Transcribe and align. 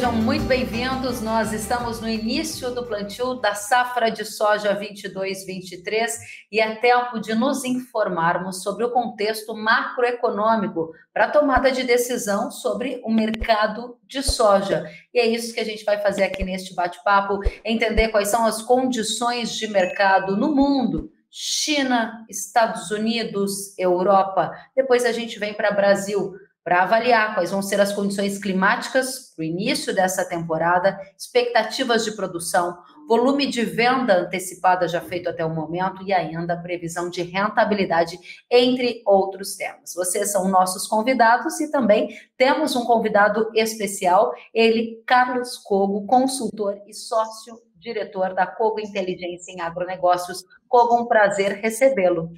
sejam 0.00 0.12
muito 0.14 0.46
bem-vindos. 0.46 1.20
Nós 1.20 1.52
estamos 1.52 2.00
no 2.00 2.08
início 2.08 2.74
do 2.74 2.86
plantio 2.86 3.34
da 3.34 3.54
safra 3.54 4.10
de 4.10 4.24
soja 4.24 4.74
22-23 4.74 6.08
e 6.50 6.58
é 6.58 6.74
tempo 6.76 7.20
de 7.20 7.34
nos 7.34 7.66
informarmos 7.66 8.62
sobre 8.62 8.82
o 8.82 8.92
contexto 8.92 9.54
macroeconômico 9.54 10.90
para 11.12 11.28
tomada 11.28 11.70
de 11.70 11.84
decisão 11.84 12.50
sobre 12.50 13.02
o 13.04 13.12
mercado 13.12 13.98
de 14.06 14.22
soja. 14.22 14.90
E 15.12 15.20
é 15.20 15.26
isso 15.26 15.52
que 15.52 15.60
a 15.60 15.64
gente 15.66 15.84
vai 15.84 16.00
fazer 16.00 16.22
aqui 16.22 16.42
neste 16.44 16.74
bate-papo, 16.74 17.38
entender 17.62 18.08
quais 18.08 18.28
são 18.28 18.46
as 18.46 18.62
condições 18.62 19.52
de 19.52 19.68
mercado 19.68 20.34
no 20.34 20.54
mundo. 20.54 21.12
China, 21.30 22.24
Estados 22.26 22.90
Unidos, 22.90 23.78
Europa. 23.78 24.50
Depois 24.74 25.04
a 25.04 25.12
gente 25.12 25.38
vem 25.38 25.52
para 25.52 25.70
Brasil 25.70 26.32
para 26.62 26.82
avaliar 26.82 27.34
quais 27.34 27.50
vão 27.50 27.62
ser 27.62 27.80
as 27.80 27.92
condições 27.92 28.38
climáticas 28.38 29.32
para 29.34 29.42
o 29.42 29.44
início 29.44 29.94
dessa 29.94 30.28
temporada, 30.28 30.98
expectativas 31.18 32.04
de 32.04 32.12
produção, 32.12 32.76
volume 33.08 33.46
de 33.46 33.64
venda 33.64 34.20
antecipada 34.20 34.86
já 34.86 35.00
feito 35.00 35.28
até 35.28 35.44
o 35.44 35.54
momento 35.54 36.02
e 36.02 36.12
ainda 36.12 36.56
previsão 36.56 37.10
de 37.10 37.22
rentabilidade, 37.22 38.18
entre 38.50 39.02
outros 39.06 39.56
temas. 39.56 39.94
Vocês 39.94 40.30
são 40.30 40.48
nossos 40.48 40.86
convidados 40.86 41.58
e 41.60 41.70
também 41.70 42.08
temos 42.36 42.76
um 42.76 42.84
convidado 42.84 43.50
especial, 43.54 44.32
ele, 44.54 45.02
Carlos 45.06 45.56
Cogo, 45.58 46.06
consultor 46.06 46.80
e 46.86 46.94
sócio 46.94 47.60
diretor 47.80 48.34
da 48.34 48.46
Cogo 48.46 48.78
Inteligência 48.78 49.52
em 49.52 49.60
Agronegócios. 49.60 50.44
Cogo, 50.68 51.00
um 51.00 51.06
prazer 51.06 51.60
recebê-lo. 51.60 52.30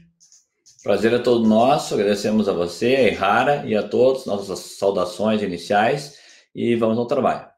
Prazer 0.83 1.12
é 1.12 1.19
todo 1.20 1.48
nosso, 1.48 1.94
agradecemos 1.94 2.48
a 2.48 2.52
você, 2.52 2.86
a 2.86 3.02
Errara 3.02 3.64
e 3.64 3.77
a 3.77 3.86
todos, 3.86 4.27
nossas 4.27 4.58
saudações 4.58 5.41
iniciais 5.41 6.19
e 6.52 6.75
vamos 6.75 6.98
ao 6.98 7.06
trabalho. 7.06 7.52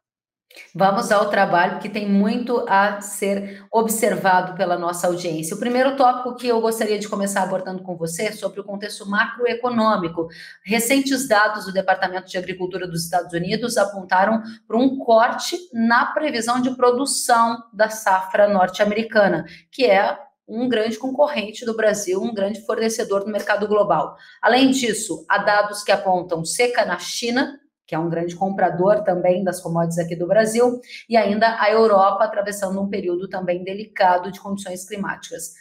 Vamos 0.75 1.11
ao 1.11 1.31
trabalho, 1.31 1.81
que 1.81 1.89
tem 1.89 2.09
muito 2.09 2.65
a 2.69 3.01
ser 3.01 3.65
observado 3.73 4.55
pela 4.55 4.79
nossa 4.79 5.07
audiência. 5.07 5.57
O 5.57 5.59
primeiro 5.59 5.97
tópico 5.97 6.37
que 6.37 6.47
eu 6.47 6.61
gostaria 6.61 6.99
de 6.99 7.09
começar 7.09 7.43
abordando 7.43 7.83
com 7.83 7.97
você 7.97 8.25
é 8.25 8.33
sobre 8.33 8.61
o 8.61 8.65
contexto 8.65 9.09
macroeconômico. 9.09 10.29
Recentes 10.65 11.27
dados 11.27 11.65
do 11.65 11.73
Departamento 11.73 12.29
de 12.29 12.39
Agricultura 12.39 12.87
dos 12.87 13.05
Estados 13.05 13.33
Unidos 13.33 13.77
apontaram 13.77 14.43
para 14.69 14.77
um 14.77 14.99
corte 14.99 15.57
na 15.73 16.07
previsão 16.07 16.61
de 16.61 16.71
produção 16.77 17.65
da 17.73 17.89
safra 17.89 18.47
norte-americana, 18.47 19.45
que 19.73 19.85
é 19.87 20.17
um 20.47 20.69
grande 20.69 20.99
concorrente 20.99 21.65
do 21.65 21.75
Brasil, 21.75 22.21
um 22.21 22.35
grande 22.35 22.61
fornecedor 22.65 23.25
no 23.25 23.33
mercado 23.33 23.67
global. 23.67 24.17
Além 24.43 24.71
disso, 24.71 25.25
há 25.29 25.39
dados 25.39 25.83
que 25.83 25.93
apontam 25.93 26.45
seca 26.45 26.85
na 26.85 26.99
China, 26.99 27.59
que 27.87 27.95
é 27.95 27.99
um 27.99 28.09
grande 28.09 28.35
comprador 28.37 29.03
também 29.03 29.45
das 29.45 29.61
commodities 29.61 29.99
aqui 29.99 30.17
do 30.17 30.27
Brasil, 30.27 30.81
e 31.09 31.17
ainda 31.17 31.61
a 31.61 31.71
Europa 31.71 32.25
atravessando 32.25 32.81
um 32.81 32.89
período 32.89 33.29
também 33.29 33.63
delicado 33.63 34.31
de 34.31 34.41
condições 34.41 34.87
climáticas. 34.87 35.53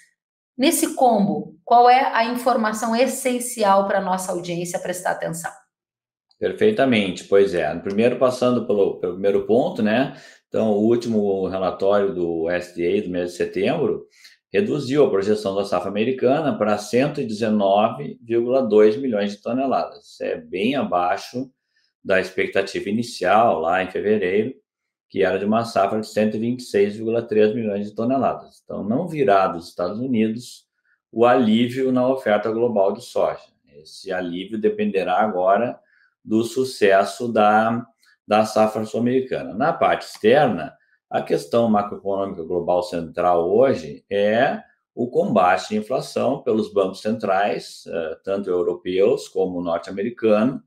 Nesse 0.58 0.96
combo, 0.96 1.58
qual 1.66 1.90
é 1.90 2.14
a 2.14 2.26
informação 2.26 2.96
essencial 2.96 3.88
para 3.88 4.00
a 4.00 4.04
nossa 4.04 4.32
audiência 4.32 4.80
prestar 4.80 5.12
atenção? 5.12 5.52
Perfeitamente, 6.40 7.24
pois 7.24 7.54
é. 7.54 7.74
Primeiro, 7.80 8.18
passando 8.18 8.68
pelo, 8.68 9.00
pelo 9.00 9.14
primeiro 9.14 9.46
ponto, 9.46 9.82
né? 9.82 10.16
Então, 10.48 10.72
o 10.72 10.84
último 10.84 11.48
relatório 11.48 12.14
do 12.14 12.48
SDA 12.52 13.02
do 13.02 13.10
mês 13.10 13.32
de 13.32 13.38
setembro 13.38 14.06
reduziu 14.54 15.04
a 15.04 15.10
projeção 15.10 15.56
da 15.56 15.66
safra 15.66 15.90
americana 15.90 16.56
para 16.56 16.78
119,2 16.78 19.00
milhões 19.00 19.32
de 19.32 19.42
toneladas. 19.42 20.06
Isso 20.06 20.24
é 20.24 20.38
bem 20.38 20.76
abaixo 20.76 21.52
da 22.04 22.20
expectativa 22.20 22.88
inicial, 22.88 23.60
lá 23.60 23.82
em 23.82 23.90
fevereiro, 23.90 24.54
que 25.10 25.24
era 25.24 25.40
de 25.40 25.46
uma 25.46 25.66
safra 25.66 26.00
de 26.00 26.06
126,3 26.08 27.56
milhões 27.56 27.90
de 27.90 27.96
toneladas. 27.96 28.62
Então, 28.64 28.84
não 28.84 29.08
virá 29.08 29.48
dos 29.48 29.70
Estados 29.70 30.00
Unidos 30.00 30.68
o 31.12 31.26
alívio 31.26 31.92
na 31.92 32.08
oferta 32.08 32.52
global 32.52 32.94
de 32.94 33.04
soja. 33.04 33.42
Esse 33.76 34.12
alívio 34.12 34.60
dependerá 34.60 35.20
agora 35.20 35.80
do 36.24 36.44
sucesso 36.44 37.28
da, 37.32 37.86
da 38.28 38.46
safra 38.46 38.86
sul-americana. 38.86 39.54
Na 39.54 39.74
parte 39.74 40.06
externa, 40.06 40.76
a 41.14 41.22
questão 41.22 41.70
macroeconômica 41.70 42.42
global 42.42 42.82
central 42.82 43.48
hoje 43.56 44.04
é 44.10 44.64
o 44.96 45.08
combate 45.08 45.76
à 45.76 45.78
inflação 45.78 46.42
pelos 46.42 46.74
bancos 46.74 47.02
centrais, 47.02 47.84
eh, 47.86 48.18
tanto 48.24 48.50
europeus 48.50 49.28
como 49.28 49.62
norte-americano, 49.62 50.60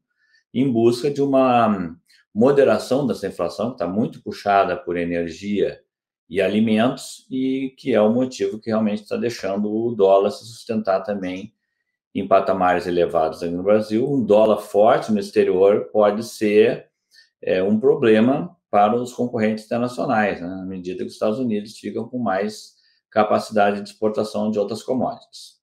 em 0.54 0.72
busca 0.72 1.10
de 1.10 1.20
uma 1.20 1.96
moderação 2.32 3.08
dessa 3.08 3.26
inflação, 3.26 3.70
que 3.70 3.74
está 3.74 3.88
muito 3.88 4.22
puxada 4.22 4.76
por 4.76 4.96
energia 4.96 5.80
e 6.30 6.40
alimentos, 6.40 7.26
e 7.28 7.74
que 7.76 7.92
é 7.92 8.00
o 8.00 8.14
motivo 8.14 8.60
que 8.60 8.70
realmente 8.70 9.02
está 9.02 9.16
deixando 9.16 9.68
o 9.68 9.96
dólar 9.96 10.30
se 10.30 10.44
sustentar 10.46 11.00
também 11.00 11.52
em 12.14 12.26
patamares 12.26 12.86
elevados 12.86 13.42
aqui 13.42 13.52
no 13.52 13.64
Brasil. 13.64 14.08
Um 14.08 14.24
dólar 14.24 14.58
forte 14.58 15.10
no 15.10 15.18
exterior 15.18 15.86
pode 15.92 16.22
ser 16.22 16.88
é, 17.42 17.60
um 17.64 17.80
problema 17.80 18.56
para 18.70 18.94
os 18.94 19.12
concorrentes 19.12 19.64
internacionais, 19.64 20.40
né, 20.40 20.48
à 20.48 20.64
medida 20.64 20.98
que 20.98 21.06
os 21.06 21.14
Estados 21.14 21.38
Unidos 21.38 21.78
ficam 21.78 22.08
com 22.08 22.18
mais 22.18 22.74
capacidade 23.10 23.80
de 23.80 23.88
exportação 23.88 24.50
de 24.50 24.58
outras 24.58 24.82
commodities. 24.82 25.56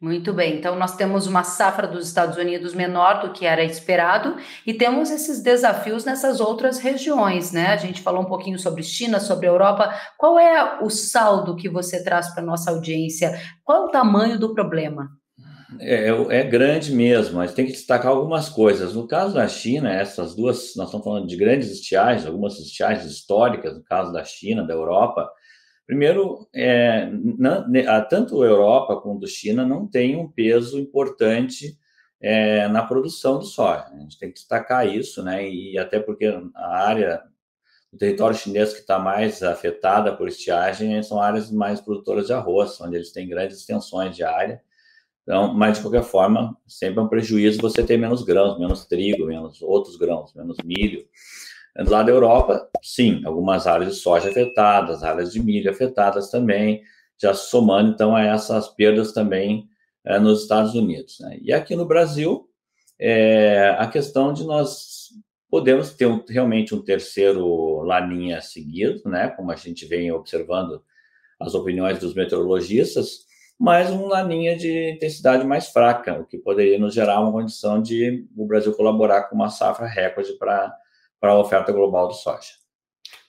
Muito 0.00 0.32
bem, 0.32 0.58
então 0.58 0.76
nós 0.76 0.94
temos 0.94 1.26
uma 1.26 1.42
safra 1.42 1.84
dos 1.84 2.06
Estados 2.06 2.36
Unidos 2.36 2.72
menor 2.72 3.20
do 3.20 3.32
que 3.32 3.44
era 3.44 3.64
esperado 3.64 4.36
e 4.64 4.72
temos 4.72 5.10
esses 5.10 5.42
desafios 5.42 6.04
nessas 6.04 6.38
outras 6.38 6.78
regiões, 6.78 7.50
né? 7.50 7.68
A 7.68 7.76
gente 7.76 8.00
falou 8.00 8.22
um 8.22 8.26
pouquinho 8.26 8.60
sobre 8.60 8.84
China, 8.84 9.18
sobre 9.18 9.48
Europa. 9.48 9.92
Qual 10.16 10.38
é 10.38 10.78
o 10.84 10.88
saldo 10.88 11.56
que 11.56 11.68
você 11.68 12.04
traz 12.04 12.32
para 12.32 12.44
nossa 12.44 12.70
audiência? 12.70 13.40
Qual 13.64 13.82
é 13.82 13.86
o 13.86 13.90
tamanho 13.90 14.38
do 14.38 14.54
problema? 14.54 15.08
É, 15.80 16.08
é, 16.08 16.44
grande 16.44 16.94
mesmo, 16.94 17.36
mas 17.36 17.52
tem 17.52 17.66
que 17.66 17.72
destacar 17.72 18.10
algumas 18.10 18.48
coisas. 18.48 18.94
No 18.94 19.06
caso 19.06 19.34
da 19.34 19.46
China, 19.46 19.92
essas 19.92 20.34
duas, 20.34 20.74
nós 20.76 20.86
estamos 20.86 21.04
falando 21.04 21.26
de 21.26 21.36
grandes 21.36 21.70
estiagens, 21.70 22.26
algumas 22.26 22.58
estiagens 22.58 23.04
históricas, 23.04 23.76
no 23.76 23.84
caso 23.84 24.10
da 24.10 24.24
China, 24.24 24.66
da 24.66 24.72
Europa. 24.72 25.30
Primeiro, 25.86 26.48
é, 26.54 27.10
não, 27.10 27.66
tanto 28.08 28.42
a 28.42 28.46
Europa 28.46 29.00
quanto 29.00 29.26
a 29.26 29.28
China 29.28 29.66
não 29.66 29.86
tem 29.86 30.16
um 30.16 30.30
peso 30.30 30.78
importante 30.78 31.76
é, 32.20 32.66
na 32.68 32.82
produção 32.82 33.38
de 33.38 33.46
soja. 33.46 33.86
A 33.92 33.98
gente 33.98 34.18
tem 34.18 34.30
que 34.30 34.36
destacar 34.36 34.86
isso, 34.88 35.22
né? 35.22 35.48
E 35.48 35.78
até 35.78 36.00
porque 36.00 36.26
a 36.54 36.78
área 36.78 37.22
do 37.92 37.98
território 37.98 38.36
chinês 38.36 38.72
que 38.72 38.80
está 38.80 38.98
mais 38.98 39.42
afetada 39.42 40.16
por 40.16 40.28
estiagem 40.28 41.02
são 41.02 41.20
áreas 41.20 41.50
mais 41.50 41.80
produtoras 41.80 42.26
de 42.26 42.32
arroz, 42.32 42.80
onde 42.80 42.96
eles 42.96 43.12
têm 43.12 43.28
grandes 43.28 43.58
extensões 43.58 44.16
de 44.16 44.24
área 44.24 44.62
então, 45.28 45.52
mas 45.52 45.76
de 45.76 45.82
qualquer 45.82 46.04
forma, 46.04 46.56
sempre 46.66 47.00
é 47.00 47.02
um 47.02 47.06
prejuízo 47.06 47.60
você 47.60 47.82
ter 47.84 47.98
menos 47.98 48.22
grãos, 48.22 48.58
menos 48.58 48.86
trigo, 48.86 49.26
menos 49.26 49.60
outros 49.60 49.94
grãos, 49.96 50.32
menos 50.32 50.56
milho. 50.64 51.04
Lado 51.76 52.06
da 52.06 52.12
Europa, 52.12 52.66
sim, 52.82 53.20
algumas 53.26 53.66
áreas 53.66 53.92
de 53.92 54.00
soja 54.00 54.30
afetadas, 54.30 55.04
áreas 55.04 55.30
de 55.30 55.38
milho 55.38 55.70
afetadas 55.70 56.30
também, 56.30 56.82
já 57.20 57.34
somando 57.34 57.90
então 57.90 58.16
a 58.16 58.24
essas 58.24 58.70
perdas 58.70 59.12
também 59.12 59.68
é, 60.02 60.18
nos 60.18 60.44
Estados 60.44 60.74
Unidos. 60.74 61.20
Né? 61.20 61.38
E 61.42 61.52
aqui 61.52 61.76
no 61.76 61.84
Brasil, 61.84 62.48
é, 62.98 63.76
a 63.78 63.86
questão 63.86 64.32
de 64.32 64.44
nós 64.44 65.10
podemos 65.50 65.90
ter 65.92 66.06
um, 66.06 66.24
realmente 66.26 66.74
um 66.74 66.80
terceiro 66.80 67.82
laninha 67.82 68.40
seguido, 68.40 69.02
né? 69.04 69.28
Como 69.28 69.52
a 69.52 69.56
gente 69.56 69.84
vem 69.84 70.10
observando 70.10 70.82
as 71.38 71.54
opiniões 71.54 71.98
dos 71.98 72.14
meteorologistas, 72.14 73.27
mas 73.58 73.90
uma 73.90 74.08
laninha 74.08 74.56
de 74.56 74.92
intensidade 74.92 75.44
mais 75.44 75.68
fraca, 75.68 76.20
o 76.20 76.24
que 76.24 76.38
poderia 76.38 76.78
nos 76.78 76.94
gerar 76.94 77.20
uma 77.20 77.32
condição 77.32 77.82
de 77.82 78.26
o 78.36 78.46
Brasil 78.46 78.72
colaborar 78.74 79.24
com 79.24 79.34
uma 79.34 79.50
safra 79.50 79.86
recorde 79.86 80.32
para 80.38 80.78
a 81.22 81.38
oferta 81.38 81.72
global 81.72 82.08
de 82.08 82.18
soja. 82.20 82.57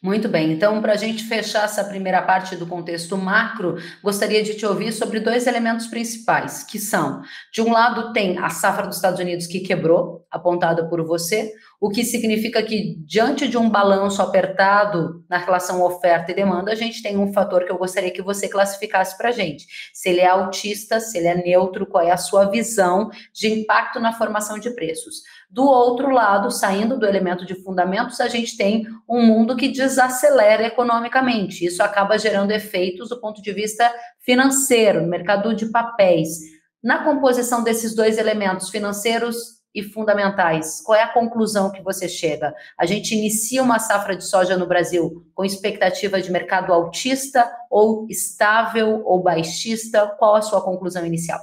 Muito 0.02 0.30
bem, 0.30 0.54
então, 0.54 0.82
para 0.82 0.94
a 0.94 0.96
gente 0.96 1.26
fechar 1.26 1.66
essa 1.66 1.84
primeira 1.84 2.22
parte 2.22 2.56
do 2.56 2.66
contexto 2.66 3.18
macro, 3.18 3.76
gostaria 4.02 4.42
de 4.42 4.56
te 4.56 4.66
ouvir 4.66 4.94
sobre 4.94 5.20
dois 5.20 5.46
elementos 5.46 5.88
principais, 5.88 6.64
que 6.64 6.80
são: 6.80 7.22
de 7.52 7.62
um 7.62 7.74
lado, 7.74 8.14
tem 8.14 8.38
a 8.38 8.50
safra 8.50 8.88
dos 8.88 8.96
Estados 8.96 9.20
Unidos 9.20 9.46
que 9.46 9.60
quebrou, 9.60 10.26
apontada 10.32 10.88
por 10.88 11.04
você, 11.06 11.52
o 11.82 11.90
que 11.90 12.06
significa 12.06 12.64
que, 12.64 12.96
diante 13.06 13.46
de 13.46 13.58
um 13.58 13.70
balanço 13.70 14.22
apertado 14.22 15.24
na 15.30 15.38
relação 15.38 15.82
oferta 15.82 16.32
e 16.32 16.36
demanda, 16.36 16.72
a 16.72 16.76
gente 16.76 17.04
tem 17.04 17.18
um 17.18 17.34
fator 17.34 17.66
que 17.66 17.72
eu 17.72 17.78
gostaria 17.78 18.12
que 18.12 18.22
você 18.22 18.48
classificasse 18.48 19.18
para 19.18 19.30
a 19.30 19.34
gente. 19.34 19.66
Se 19.94 20.08
ele 20.08 20.22
é 20.22 20.28
autista, 20.28 21.02
se 21.02 21.18
ele 21.18 21.28
é 21.28 21.36
neutro, 21.36 21.86
qual 21.86 22.06
é 22.06 22.12
a 22.12 22.18
sua 22.18 22.46
visão 22.46 23.10
de 23.34 23.50
impacto 23.50 24.00
na 24.00 24.14
formação 24.14 24.60
de 24.60 24.70
preços. 24.72 25.24
Do 25.50 25.66
outro 25.66 26.12
lado, 26.12 26.52
saindo 26.52 26.98
do 26.98 27.08
elemento 27.08 27.44
de 27.44 27.56
fundamentos, 27.56 28.22
a 28.22 28.28
gente 28.28 28.56
tem 28.56 28.86
um 29.10 29.26
mundo 29.26 29.56
que 29.56 29.68
desacelera 29.68 30.68
economicamente. 30.68 31.66
Isso 31.66 31.82
acaba 31.82 32.20
gerando 32.20 32.52
efeitos 32.52 33.10
do 33.10 33.20
ponto 33.20 33.42
de 33.42 33.52
vista 33.52 33.92
financeiro, 34.20 35.02
no 35.02 35.08
mercado 35.08 35.56
de 35.56 35.66
papéis. 35.66 36.38
Na 36.84 37.04
composição 37.04 37.64
desses 37.64 37.96
dois 37.96 38.20
elementos 38.20 38.70
financeiros 38.70 39.60
e 39.74 39.82
fundamentais? 39.82 40.82
Qual 40.82 40.98
é 40.98 41.02
a 41.02 41.14
conclusão 41.14 41.72
que 41.72 41.82
você 41.82 42.08
chega? 42.08 42.54
A 42.78 42.86
gente 42.86 43.16
inicia 43.16 43.64
uma 43.64 43.80
safra 43.80 44.16
de 44.16 44.26
soja 44.26 44.56
no 44.56 44.68
Brasil 44.68 45.26
com 45.34 45.44
expectativa 45.44 46.22
de 46.22 46.32
mercado 46.32 46.72
altista 46.72 47.52
ou 47.70 48.06
estável 48.08 49.02
ou 49.04 49.22
baixista? 49.22 50.08
Qual 50.20 50.36
a 50.36 50.42
sua 50.42 50.62
conclusão 50.62 51.06
inicial? 51.06 51.40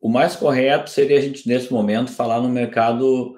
O 0.00 0.08
mais 0.08 0.36
correto 0.36 0.90
seria 0.90 1.18
a 1.18 1.20
gente, 1.20 1.48
nesse 1.48 1.72
momento, 1.72 2.12
falar 2.12 2.40
no 2.40 2.48
mercado 2.48 3.34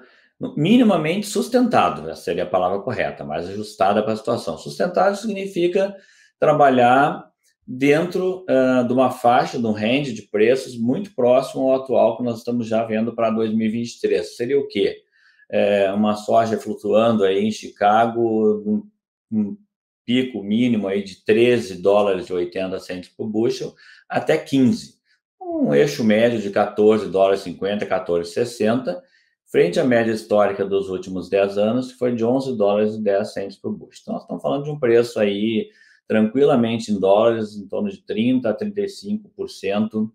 minimamente 0.55 1.27
sustentado, 1.27 2.09
essa 2.09 2.21
seria 2.21 2.43
a 2.43 2.49
palavra 2.49 2.79
correta, 2.79 3.23
mais 3.23 3.47
ajustada 3.49 4.03
para 4.03 4.13
a 4.13 4.17
situação. 4.17 4.57
Sustentado 4.57 5.15
significa 5.15 5.95
trabalhar 6.39 7.25
dentro 7.65 8.45
uh, 8.49 8.85
de 8.85 8.93
uma 8.93 9.09
faixa, 9.09 9.57
de 9.57 9.65
um 9.65 9.71
range 9.71 10.13
de 10.13 10.23
preços 10.23 10.77
muito 10.77 11.15
próximo 11.15 11.63
ao 11.63 11.81
atual 11.81 12.17
que 12.17 12.23
nós 12.23 12.39
estamos 12.39 12.67
já 12.67 12.83
vendo 12.83 13.15
para 13.15 13.31
2023. 13.31 14.35
Seria 14.35 14.59
o 14.59 14.67
quê? 14.67 15.01
É, 15.49 15.91
uma 15.91 16.15
soja 16.15 16.57
flutuando 16.57 17.23
aí 17.23 17.45
em 17.45 17.51
Chicago, 17.51 18.21
um, 18.65 18.89
um, 19.31 19.57
pico 20.03 20.43
mínimo 20.43 20.87
aí 20.87 21.03
de 21.03 21.23
13 21.23 21.81
dólares 21.81 22.27
e 22.27 22.33
80 22.33 22.79
centos 22.79 23.09
por 23.09 23.27
bushel 23.27 23.73
até 24.07 24.37
15. 24.37 24.94
Um 25.57 25.73
eixo 25.73 26.03
médio 26.03 26.41
de 26.41 26.49
14 26.49 27.09
dólares 27.09 27.39
50, 27.39 27.85
14 27.85 28.29
60, 28.29 29.01
frente 29.49 29.79
à 29.79 29.85
média 29.85 30.11
histórica 30.11 30.65
dos 30.65 30.89
últimos 30.89 31.29
10 31.29 31.57
anos, 31.57 31.93
que 31.93 31.97
foi 31.97 32.13
de 32.13 32.25
11 32.25 32.57
dólares 32.57 32.95
e 32.95 33.01
10 33.01 33.33
centos 33.33 33.57
por 33.57 33.71
bushel. 33.71 34.01
Então, 34.01 34.13
nós 34.15 34.23
estamos 34.23 34.43
falando 34.43 34.65
de 34.65 34.71
um 34.71 34.77
preço 34.77 35.17
aí 35.17 35.69
tranquilamente 36.09 36.91
em 36.91 36.99
dólares, 36.99 37.55
em 37.55 37.65
torno 37.69 37.89
de 37.89 38.03
30% 38.03 38.45
a 38.45 38.53
35% 38.53 40.11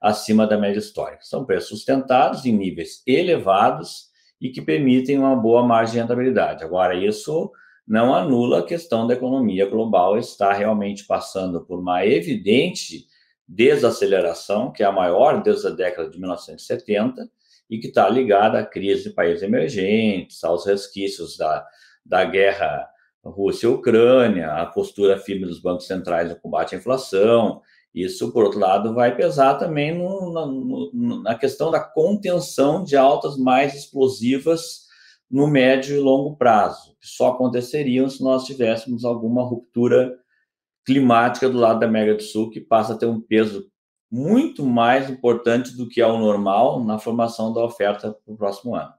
acima 0.00 0.46
da 0.46 0.56
média 0.56 0.78
histórica. 0.78 1.24
São 1.24 1.44
preços 1.44 1.70
sustentados 1.70 2.46
em 2.46 2.52
níveis 2.52 3.02
elevados 3.04 4.10
e 4.40 4.48
que 4.48 4.62
permitem 4.62 5.18
uma 5.18 5.34
boa 5.34 5.66
margem 5.66 5.94
de 5.94 6.00
rentabilidade. 6.02 6.62
Agora, 6.62 6.94
isso 6.94 7.50
não 7.86 8.14
anula 8.14 8.60
a 8.60 8.64
questão 8.64 9.08
da 9.08 9.14
economia 9.14 9.68
global 9.68 10.16
estar 10.16 10.52
realmente 10.52 11.04
passando 11.04 11.64
por 11.64 11.80
uma 11.80 12.06
evidente 12.06 13.06
desaceleração, 13.46 14.72
que 14.72 14.82
é 14.82 14.86
a 14.86 14.92
maior 14.92 15.42
desde 15.42 15.66
a 15.66 15.70
década 15.70 16.10
de 16.10 16.18
1970, 16.18 17.28
e 17.68 17.78
que 17.78 17.88
está 17.88 18.08
ligada 18.08 18.58
à 18.58 18.66
crise 18.66 19.04
de 19.04 19.10
países 19.10 19.42
emergentes, 19.42 20.42
aos 20.44 20.66
resquícios 20.66 21.36
da, 21.36 21.66
da 22.04 22.24
guerra 22.24 22.88
Rússia 23.24 23.66
e 23.66 23.70
Ucrânia, 23.70 24.52
a 24.52 24.66
postura 24.66 25.18
firme 25.18 25.46
dos 25.46 25.60
bancos 25.60 25.86
centrais 25.86 26.28
no 26.28 26.36
combate 26.36 26.74
à 26.74 26.78
inflação. 26.78 27.62
Isso, 27.94 28.32
por 28.32 28.44
outro 28.44 28.58
lado, 28.58 28.92
vai 28.92 29.16
pesar 29.16 29.54
também 29.54 29.96
no, 29.96 30.32
no, 30.32 31.22
na 31.22 31.34
questão 31.34 31.70
da 31.70 31.80
contenção 31.80 32.82
de 32.84 32.96
altas 32.96 33.38
mais 33.38 33.74
explosivas 33.74 34.84
no 35.30 35.46
médio 35.46 35.96
e 35.96 36.00
longo 36.00 36.36
prazo, 36.36 36.96
que 37.00 37.06
só 37.06 37.28
aconteceriam 37.28 38.08
se 38.08 38.22
nós 38.22 38.44
tivéssemos 38.44 39.04
alguma 39.04 39.42
ruptura 39.42 40.16
climática 40.84 41.48
do 41.48 41.58
lado 41.58 41.80
da 41.80 41.86
América 41.86 42.16
do 42.16 42.22
Sul, 42.22 42.50
que 42.50 42.60
passa 42.60 42.94
a 42.94 42.96
ter 42.96 43.06
um 43.06 43.20
peso 43.20 43.66
muito 44.10 44.64
mais 44.64 45.10
importante 45.10 45.76
do 45.76 45.88
que 45.88 46.00
é 46.00 46.06
o 46.06 46.18
normal 46.18 46.84
na 46.84 46.98
formação 46.98 47.52
da 47.52 47.64
oferta 47.64 48.16
para 48.24 48.34
o 48.34 48.36
próximo 48.36 48.74
ano. 48.74 48.92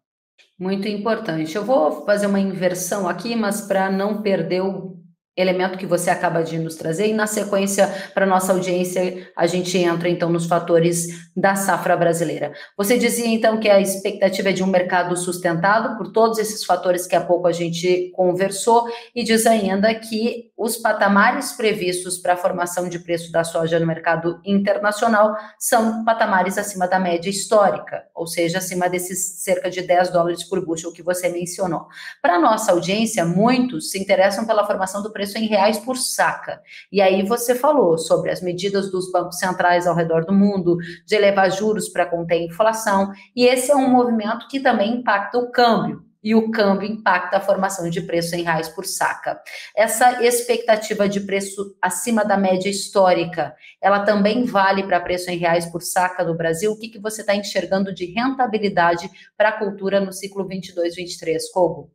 Muito 0.59 0.87
importante. 0.87 1.55
Eu 1.55 1.63
vou 1.63 2.05
fazer 2.05 2.27
uma 2.27 2.39
inversão 2.39 3.07
aqui, 3.07 3.35
mas 3.35 3.61
para 3.61 3.89
não 3.91 4.21
perder 4.21 4.61
o 4.61 4.97
elemento 5.35 5.77
que 5.77 5.85
você 5.85 6.09
acaba 6.09 6.43
de 6.43 6.57
nos 6.57 6.75
trazer, 6.75 7.07
e 7.07 7.13
na 7.13 7.27
sequência, 7.27 7.87
para 8.13 8.25
nossa 8.25 8.53
audiência, 8.53 9.29
a 9.35 9.45
gente 9.45 9.77
entra 9.77 10.07
então 10.07 10.29
nos 10.29 10.45
fatores 10.45 11.29
da 11.35 11.55
safra 11.55 11.97
brasileira. 11.97 12.53
Você 12.77 12.97
dizia 12.97 13.27
então 13.27 13.59
que 13.59 13.69
a 13.69 13.81
expectativa 13.81 14.49
é 14.49 14.53
de 14.53 14.63
um 14.63 14.67
mercado 14.67 15.17
sustentado 15.17 15.97
por 15.97 16.11
todos 16.11 16.39
esses 16.39 16.63
fatores 16.63 17.05
que 17.05 17.15
há 17.15 17.21
pouco 17.21 17.47
a 17.47 17.51
gente 17.51 18.11
conversou, 18.15 18.87
e 19.13 19.23
diz 19.23 19.45
ainda 19.45 19.93
que 19.93 20.51
os 20.57 20.77
patamares 20.77 21.51
previstos 21.51 22.17
para 22.17 22.33
a 22.33 22.37
formação 22.37 22.87
de 22.87 22.99
preço 22.99 23.31
da 23.31 23.43
soja 23.43 23.79
no 23.79 23.85
mercado 23.85 24.39
internacional 24.45 25.35
são 25.59 26.05
patamares 26.05 26.57
acima 26.57 26.87
da 26.87 26.97
média 26.97 27.29
histórica, 27.29 28.03
ou 28.15 28.25
seja, 28.25 28.59
acima 28.59 28.87
desses 28.87 29.43
cerca 29.43 29.69
de 29.69 29.81
10 29.81 30.11
dólares 30.11 30.43
por 30.43 30.65
bushel 30.65 30.93
que 30.93 31.03
você 31.03 31.27
mencionou. 31.27 31.87
Para 32.21 32.39
nossa 32.39 32.71
audiência, 32.71 33.25
muitos 33.25 33.91
se 33.91 33.99
interessam 33.99 34.45
pela 34.45 34.65
formação 34.65 35.03
do 35.03 35.11
preço 35.11 35.24
preço 35.25 35.37
em 35.39 35.47
reais 35.47 35.79
por 35.79 35.97
saca. 35.97 36.61
E 36.91 37.01
aí 37.01 37.23
você 37.23 37.55
falou 37.55 37.97
sobre 37.97 38.29
as 38.29 38.41
medidas 38.41 38.91
dos 38.91 39.11
bancos 39.11 39.39
centrais 39.39 39.87
ao 39.87 39.95
redor 39.95 40.25
do 40.25 40.33
mundo, 40.33 40.77
de 41.05 41.15
elevar 41.15 41.51
juros 41.51 41.89
para 41.89 42.05
conter 42.05 42.35
a 42.35 42.43
inflação, 42.43 43.11
e 43.35 43.45
esse 43.45 43.71
é 43.71 43.75
um 43.75 43.89
movimento 43.89 44.47
que 44.47 44.59
também 44.59 44.97
impacta 44.97 45.37
o 45.37 45.51
câmbio 45.51 46.05
e 46.23 46.33
o 46.33 46.49
câmbio 46.49 46.87
impacta 46.87 47.37
a 47.37 47.41
formação 47.41 47.87
de 47.87 48.01
preço 48.01 48.35
em 48.35 48.41
reais 48.41 48.67
por 48.67 48.83
saca. 48.83 49.39
Essa 49.75 50.23
expectativa 50.23 51.07
de 51.07 51.19
preço 51.19 51.75
acima 51.79 52.25
da 52.25 52.35
média 52.35 52.67
histórica, 52.67 53.55
ela 53.79 53.99
também 53.99 54.43
vale 54.43 54.83
para 54.83 54.99
preço 54.99 55.29
em 55.29 55.37
reais 55.37 55.67
por 55.67 55.83
saca 55.83 56.23
no 56.23 56.35
Brasil? 56.35 56.71
O 56.71 56.79
que, 56.79 56.89
que 56.89 56.99
você 56.99 57.21
está 57.21 57.35
enxergando 57.35 57.93
de 57.93 58.05
rentabilidade 58.05 59.07
para 59.37 59.49
a 59.49 59.59
cultura 59.59 59.99
no 59.99 60.11
ciclo 60.11 60.47
22-23, 60.47 61.37
Kogo? 61.53 61.91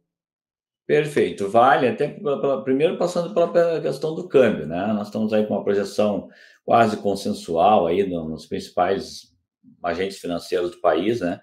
Perfeito, 0.91 1.49
vale 1.49 1.87
até 1.87 2.09
pela, 2.09 2.65
primeiro 2.65 2.99
passando 2.99 3.33
pela 3.33 3.81
questão 3.81 4.13
do 4.13 4.27
câmbio, 4.27 4.67
né? 4.67 4.89
Nós 4.89 5.07
estamos 5.07 5.33
aí 5.33 5.47
com 5.47 5.55
uma 5.55 5.63
projeção 5.63 6.29
quase 6.65 6.97
consensual 6.97 7.87
aí 7.87 8.05
nos 8.05 8.45
principais 8.47 9.33
agentes 9.85 10.19
financeiros 10.19 10.73
do 10.73 10.81
país, 10.81 11.21
né? 11.21 11.39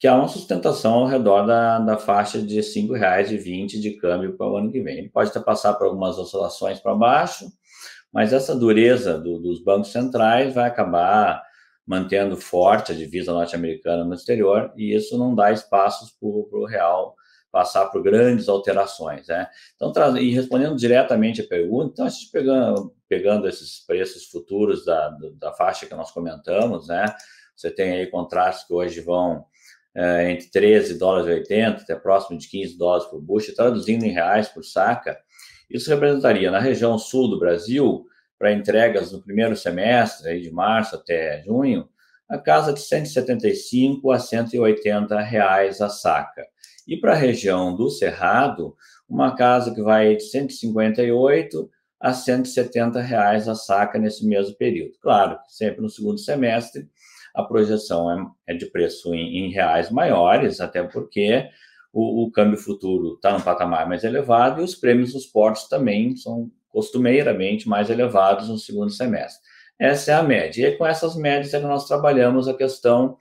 Que 0.00 0.08
há 0.08 0.16
uma 0.16 0.26
sustentação 0.26 0.94
ao 0.94 1.06
redor 1.06 1.46
da, 1.46 1.78
da 1.78 1.96
faixa 1.96 2.42
de 2.42 2.56
R$ 2.56 2.62
5,20 2.62 3.80
de 3.80 3.92
câmbio 3.98 4.36
para 4.36 4.48
o 4.48 4.56
ano 4.56 4.72
que 4.72 4.82
vem. 4.82 4.98
Ele 4.98 5.10
pode 5.10 5.30
até 5.30 5.38
passar 5.38 5.74
por 5.74 5.86
algumas 5.86 6.18
oscilações 6.18 6.80
para 6.80 6.92
baixo, 6.92 7.46
mas 8.12 8.32
essa 8.32 8.52
dureza 8.52 9.16
do, 9.16 9.38
dos 9.38 9.62
bancos 9.62 9.92
centrais 9.92 10.52
vai 10.52 10.66
acabar 10.66 11.40
mantendo 11.86 12.36
forte 12.36 12.90
a 12.90 12.96
divisa 12.96 13.32
norte-americana 13.32 14.04
no 14.04 14.14
exterior 14.14 14.72
e 14.76 14.92
isso 14.92 15.16
não 15.16 15.36
dá 15.36 15.52
espaços 15.52 16.10
para 16.18 16.28
o 16.28 16.66
real 16.66 17.14
passar 17.56 17.86
por 17.86 18.02
grandes 18.02 18.50
alterações, 18.50 19.28
né? 19.28 19.48
Então, 19.74 19.90
e 20.18 20.30
respondendo 20.30 20.76
diretamente 20.76 21.40
a 21.40 21.46
pergunta, 21.46 21.90
então 21.90 22.04
a 22.04 22.10
gente 22.10 22.30
pegando, 22.30 22.94
pegando 23.08 23.48
esses 23.48 23.80
preços 23.80 24.26
futuros 24.26 24.84
da, 24.84 25.16
da 25.38 25.54
faixa 25.54 25.86
que 25.86 25.94
nós 25.94 26.10
comentamos, 26.10 26.86
né? 26.86 27.06
Você 27.56 27.70
tem 27.70 27.92
aí 27.92 28.08
contratos 28.08 28.64
que 28.64 28.74
hoje 28.74 29.00
vão 29.00 29.46
é, 29.94 30.32
entre 30.32 30.50
13 30.50 30.98
dólares 30.98 31.28
e 31.28 31.30
80 31.30 31.80
até 31.80 31.96
próximo 31.96 32.36
de 32.36 32.46
15 32.46 32.76
dólares 32.76 33.06
por 33.06 33.22
bushel, 33.22 33.54
traduzindo 33.54 34.04
em 34.04 34.10
reais 34.10 34.48
por 34.48 34.62
saca, 34.62 35.18
isso 35.70 35.88
representaria 35.88 36.50
na 36.50 36.60
região 36.60 36.98
sul 36.98 37.30
do 37.30 37.38
Brasil, 37.38 38.04
para 38.38 38.52
entregas 38.52 39.12
no 39.12 39.22
primeiro 39.22 39.56
semestre, 39.56 40.28
aí 40.28 40.42
de 40.42 40.50
março 40.50 40.94
até 40.94 41.42
junho, 41.42 41.88
a 42.28 42.36
casa 42.36 42.70
de 42.70 42.80
175 42.80 44.12
a 44.12 44.18
180 44.18 45.18
reais 45.22 45.80
a 45.80 45.88
saca. 45.88 46.46
E 46.86 46.96
para 46.96 47.12
a 47.12 47.16
região 47.16 47.74
do 47.74 47.90
Cerrado, 47.90 48.76
uma 49.08 49.34
casa 49.34 49.74
que 49.74 49.82
vai 49.82 50.16
de 50.16 50.22
158 50.22 51.70
a 52.00 52.12
170 52.12 53.00
reais 53.00 53.48
a 53.48 53.54
saca 53.54 53.98
nesse 53.98 54.26
mesmo 54.26 54.54
período. 54.56 54.92
Claro, 55.00 55.38
sempre 55.48 55.80
no 55.80 55.88
segundo 55.88 56.18
semestre 56.18 56.88
a 57.34 57.42
projeção 57.42 58.32
é, 58.46 58.54
é 58.54 58.56
de 58.56 58.66
preço 58.66 59.14
em, 59.14 59.50
reais 59.50 59.90
maiores, 59.90 60.60
até 60.60 60.82
porque 60.82 61.46
o, 61.92 62.24
o 62.24 62.30
câmbio 62.30 62.58
futuro 62.58 63.14
está 63.14 63.32
no 63.32 63.44
patamar 63.44 63.86
mais 63.88 64.04
elevado 64.04 64.60
e 64.60 64.64
os 64.64 64.74
prêmios 64.74 65.12
dos 65.12 65.26
portos 65.26 65.68
também 65.68 66.16
são 66.16 66.50
costumeiramente 66.68 67.68
mais 67.68 67.90
elevados 67.90 68.48
no 68.48 68.58
segundo 68.58 68.90
semestre. 68.90 69.42
Essa 69.78 70.12
é 70.12 70.14
a 70.14 70.22
média. 70.22 70.68
E 70.68 70.76
com 70.76 70.86
essas 70.86 71.14
médias 71.16 71.52
é 71.52 71.60
que 71.60 71.66
nós 71.66 71.86
trabalhamos 71.86 72.48
a 72.48 72.54
questão 72.54 73.18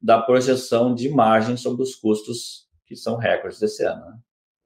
da 0.00 0.20
projeção 0.20 0.94
de 0.94 1.08
margem 1.08 1.56
sobre 1.56 1.82
os 1.82 1.94
custos 1.94 2.67
que 2.88 2.96
são 2.96 3.16
recordes 3.16 3.60
desse 3.60 3.84
ano. 3.84 4.06
Né? 4.06 4.16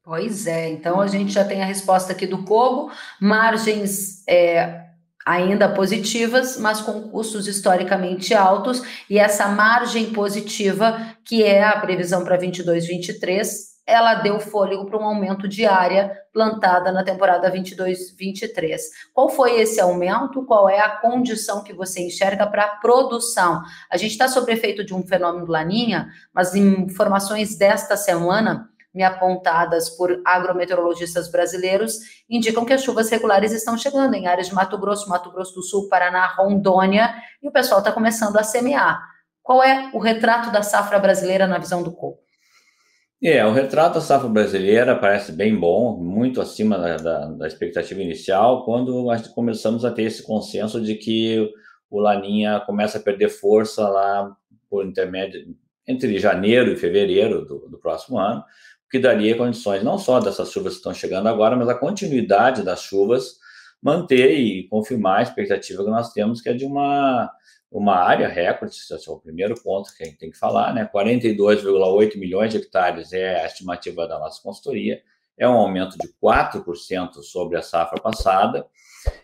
Pois 0.05 0.47
é, 0.47 0.71
então 0.71 1.01
a 1.01 1.07
gente 1.07 1.33
já 1.33 1.45
tem 1.45 1.63
a 1.63 1.67
resposta 1.67 2.13
aqui 2.13 2.27
do 2.27 2.45
Cogo, 2.45 2.93
margens 3.21 4.27
é, 4.29 4.87
ainda 5.27 5.69
positivas, 5.69 6.57
mas 6.57 6.81
com 6.81 7.09
custos 7.09 7.47
historicamente 7.47 8.35
altos, 8.35 8.83
e 9.09 9.19
essa 9.19 9.49
margem 9.49 10.13
positiva, 10.13 11.17
que 11.25 11.43
é 11.43 11.63
a 11.63 11.81
previsão 11.81 12.25
para 12.25 12.37
22, 12.37 12.87
23, 12.87 13.72
ela 13.87 14.15
deu 14.15 14.39
fôlego 14.39 14.87
para 14.87 14.99
um 14.99 15.05
aumento 15.05 15.49
de 15.49 15.67
área 15.67 16.17
plantada 16.33 16.93
na 16.93 17.03
temporada 17.03 17.51
22-23. 17.51 18.79
Qual 19.13 19.29
foi 19.29 19.61
esse 19.61 19.81
aumento? 19.81 20.45
Qual 20.45 20.69
é 20.69 20.81
a 20.81 20.89
condição 20.89 21.63
que 21.63 21.73
você 21.73 22.01
enxerga 22.01 22.47
para 22.47 22.65
a 22.65 22.77
produção? 22.77 23.63
A 23.91 23.97
gente 23.97 24.13
está 24.13 24.29
sob 24.29 24.51
efeito 24.53 24.85
de 24.85 24.95
um 24.95 25.07
fenômeno 25.07 25.47
laninha, 25.47 26.09
mas 26.33 26.55
informações 26.55 27.57
desta 27.57 27.97
semana 27.97 28.69
me 28.95 29.03
apontadas 29.03 29.89
por 29.91 30.21
agrometeorologistas 30.25 31.31
brasileiros 31.31 31.99
indicam 32.29 32.65
que 32.65 32.75
as 32.75 32.83
chuvas 32.83 33.09
regulares 33.09 33.53
estão 33.53 33.77
chegando 33.77 34.15
em 34.15 34.27
áreas 34.27 34.49
de 34.49 34.55
Mato 34.55 34.77
Grosso, 34.79 35.09
Mato 35.09 35.31
Grosso 35.31 35.55
do 35.55 35.63
Sul, 35.63 35.89
Paraná, 35.89 36.27
Rondônia, 36.27 37.15
e 37.43 37.49
o 37.49 37.53
pessoal 37.53 37.81
está 37.81 37.91
começando 37.91 38.37
a 38.37 38.43
semear. 38.43 39.03
Qual 39.43 39.63
é 39.63 39.91
o 39.93 39.99
retrato 39.99 40.53
da 40.53 40.63
safra 40.63 40.99
brasileira 40.99 41.47
na 41.47 41.59
visão 41.59 41.83
do 41.83 41.91
Coco? 41.91 42.23
É, 43.25 43.47
o 43.47 43.53
retrato 43.53 43.95
da 43.95 44.01
safra 44.01 44.29
brasileira 44.29 44.97
parece 44.99 45.31
bem 45.31 45.55
bom, 45.55 45.97
muito 45.97 46.41
acima 46.41 46.77
da, 46.77 46.97
da, 46.97 47.27
da 47.27 47.47
expectativa 47.47 48.03
inicial, 48.03 48.65
quando 48.65 49.01
nós 49.05 49.29
começamos 49.29 49.85
a 49.85 49.93
ter 49.93 50.03
esse 50.03 50.25
consenso 50.25 50.81
de 50.81 50.97
que 50.97 51.49
o 51.89 52.01
Laninha 52.01 52.59
começa 52.67 52.99
a 52.99 53.01
perder 53.01 53.29
força 53.29 53.89
lá 53.89 54.37
por 54.69 54.85
intermédio 54.85 55.55
entre 55.87 56.19
janeiro 56.19 56.73
e 56.73 56.77
fevereiro 56.77 57.45
do, 57.45 57.69
do 57.69 57.79
próximo 57.79 58.19
ano, 58.19 58.41
o 58.41 58.91
que 58.91 58.99
daria 58.99 59.37
condições 59.37 59.85
não 59.85 59.99
só 59.99 60.19
dessas 60.19 60.51
chuvas 60.51 60.73
que 60.73 60.79
estão 60.79 60.93
chegando 60.93 61.29
agora, 61.29 61.55
mas 61.55 61.69
a 61.69 61.77
continuidade 61.77 62.65
das 62.65 62.83
chuvas 62.83 63.37
manter 63.81 64.37
e 64.37 64.67
confirmar 64.67 65.21
a 65.21 65.23
expectativa 65.23 65.85
que 65.85 65.91
nós 65.91 66.13
temos, 66.13 66.41
que 66.41 66.49
é 66.49 66.55
de 66.55 66.65
uma 66.65 67.31
uma 67.73 67.97
área 67.97 68.29
recorde, 68.29 68.77
esse 68.77 69.09
é 69.09 69.11
o 69.11 69.19
primeiro 69.19 69.55
ponto 69.63 69.95
que 69.97 70.03
a 70.03 70.07
gente 70.07 70.19
tem 70.19 70.31
que 70.31 70.39
falar, 70.39 70.75
né? 70.75 70.89
42,8 70.95 72.19
milhões 72.19 72.51
de 72.53 72.59
hectares 72.59 73.13
é 73.13 73.43
a 73.43 73.47
estimativa 73.47 74.07
da 74.07 74.19
nossa 74.19 74.43
consultoria, 74.43 75.01
é 75.39 75.49
um 75.49 75.55
aumento 75.55 75.97
de 75.99 76.09
4% 76.23 77.23
sobre 77.23 77.57
a 77.57 77.63
safra 77.63 78.01
passada, 78.01 78.67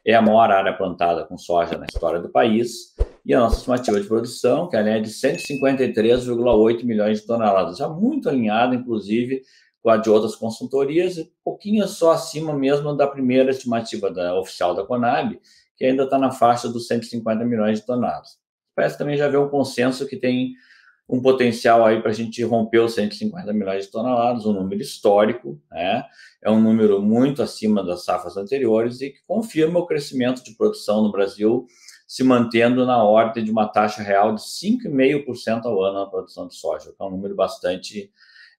é 0.05 0.15
a 0.15 0.23
maior 0.23 0.51
área 0.51 0.73
plantada 0.73 1.25
com 1.25 1.37
soja 1.37 1.77
na 1.77 1.85
história 1.85 2.21
do 2.21 2.31
país, 2.31 2.97
e 3.25 3.35
a 3.35 3.41
nossa 3.41 3.59
estimativa 3.59 4.01
de 4.01 4.09
produção, 4.09 4.67
que 4.69 4.77
é 4.77 4.99
de 4.99 5.11
153,8 5.11 6.83
milhões 6.85 7.21
de 7.21 7.27
toneladas, 7.27 7.77
já 7.77 7.87
muito 7.87 8.31
alinhada, 8.31 8.75
inclusive, 8.75 9.43
com 9.83 9.91
a 9.91 9.99
de 9.99 10.09
outras 10.09 10.35
consultorias, 10.35 11.19
um 11.19 11.27
pouquinho 11.45 11.87
só 11.87 12.13
acima 12.13 12.55
mesmo 12.55 12.97
da 12.97 13.07
primeira 13.07 13.51
estimativa 13.51 14.11
da 14.11 14.39
oficial 14.41 14.75
da 14.75 14.85
Conab, 14.85 15.39
que 15.79 15.87
ainda 15.87 16.05
está 16.05 16.19
na 16.19 16.33
faixa 16.33 16.69
dos 16.69 16.89
150 16.89 17.45
milhões 17.45 17.81
de 17.81 17.87
toneladas. 17.87 18.37
Parece 18.75 18.99
também 18.99 19.17
já 19.17 19.27
haver 19.27 19.39
um 19.39 19.49
consenso 19.49 20.07
que 20.07 20.17
tem 20.17 20.55
um 21.09 21.23
potencial 21.23 21.87
aí 21.87 22.03
para 22.03 22.11
a 22.11 22.15
gente 22.15 22.43
romper 22.45 22.81
os 22.81 22.95
150 22.95 23.51
milhões 23.53 23.87
de 23.87 23.91
toneladas, 23.91 24.45
um 24.45 24.53
número 24.53 24.83
histórico, 24.83 25.59
né? 25.71 26.05
é 26.43 26.51
um 26.51 26.61
número 26.61 27.01
muito 27.01 27.43
acima 27.43 27.83
das 27.83 28.05
safras 28.05 28.37
anteriores 28.37 29.01
e 29.01 29.11
que 29.11 29.21
confirma 29.27 29.79
o 29.79 29.87
crescimento 29.87 30.45
de 30.45 30.55
produção 30.55 31.03
no 31.03 31.11
Brasil 31.11 31.67
se 32.07 32.23
mantendo 32.23 32.85
na 32.85 33.03
ordem 33.03 33.45
de 33.45 33.51
uma 33.51 33.69
taxa 33.69 34.03
real 34.03 34.35
de 34.35 34.43
5,5% 34.43 35.65
ao 35.65 35.83
ano 35.83 36.01
na 36.01 36.07
produção 36.07 36.47
de 36.47 36.55
soja, 36.55 36.91
que 36.91 37.03
é 37.03 37.05
um 37.05 37.11
número 37.11 37.35
bastante 37.35 38.11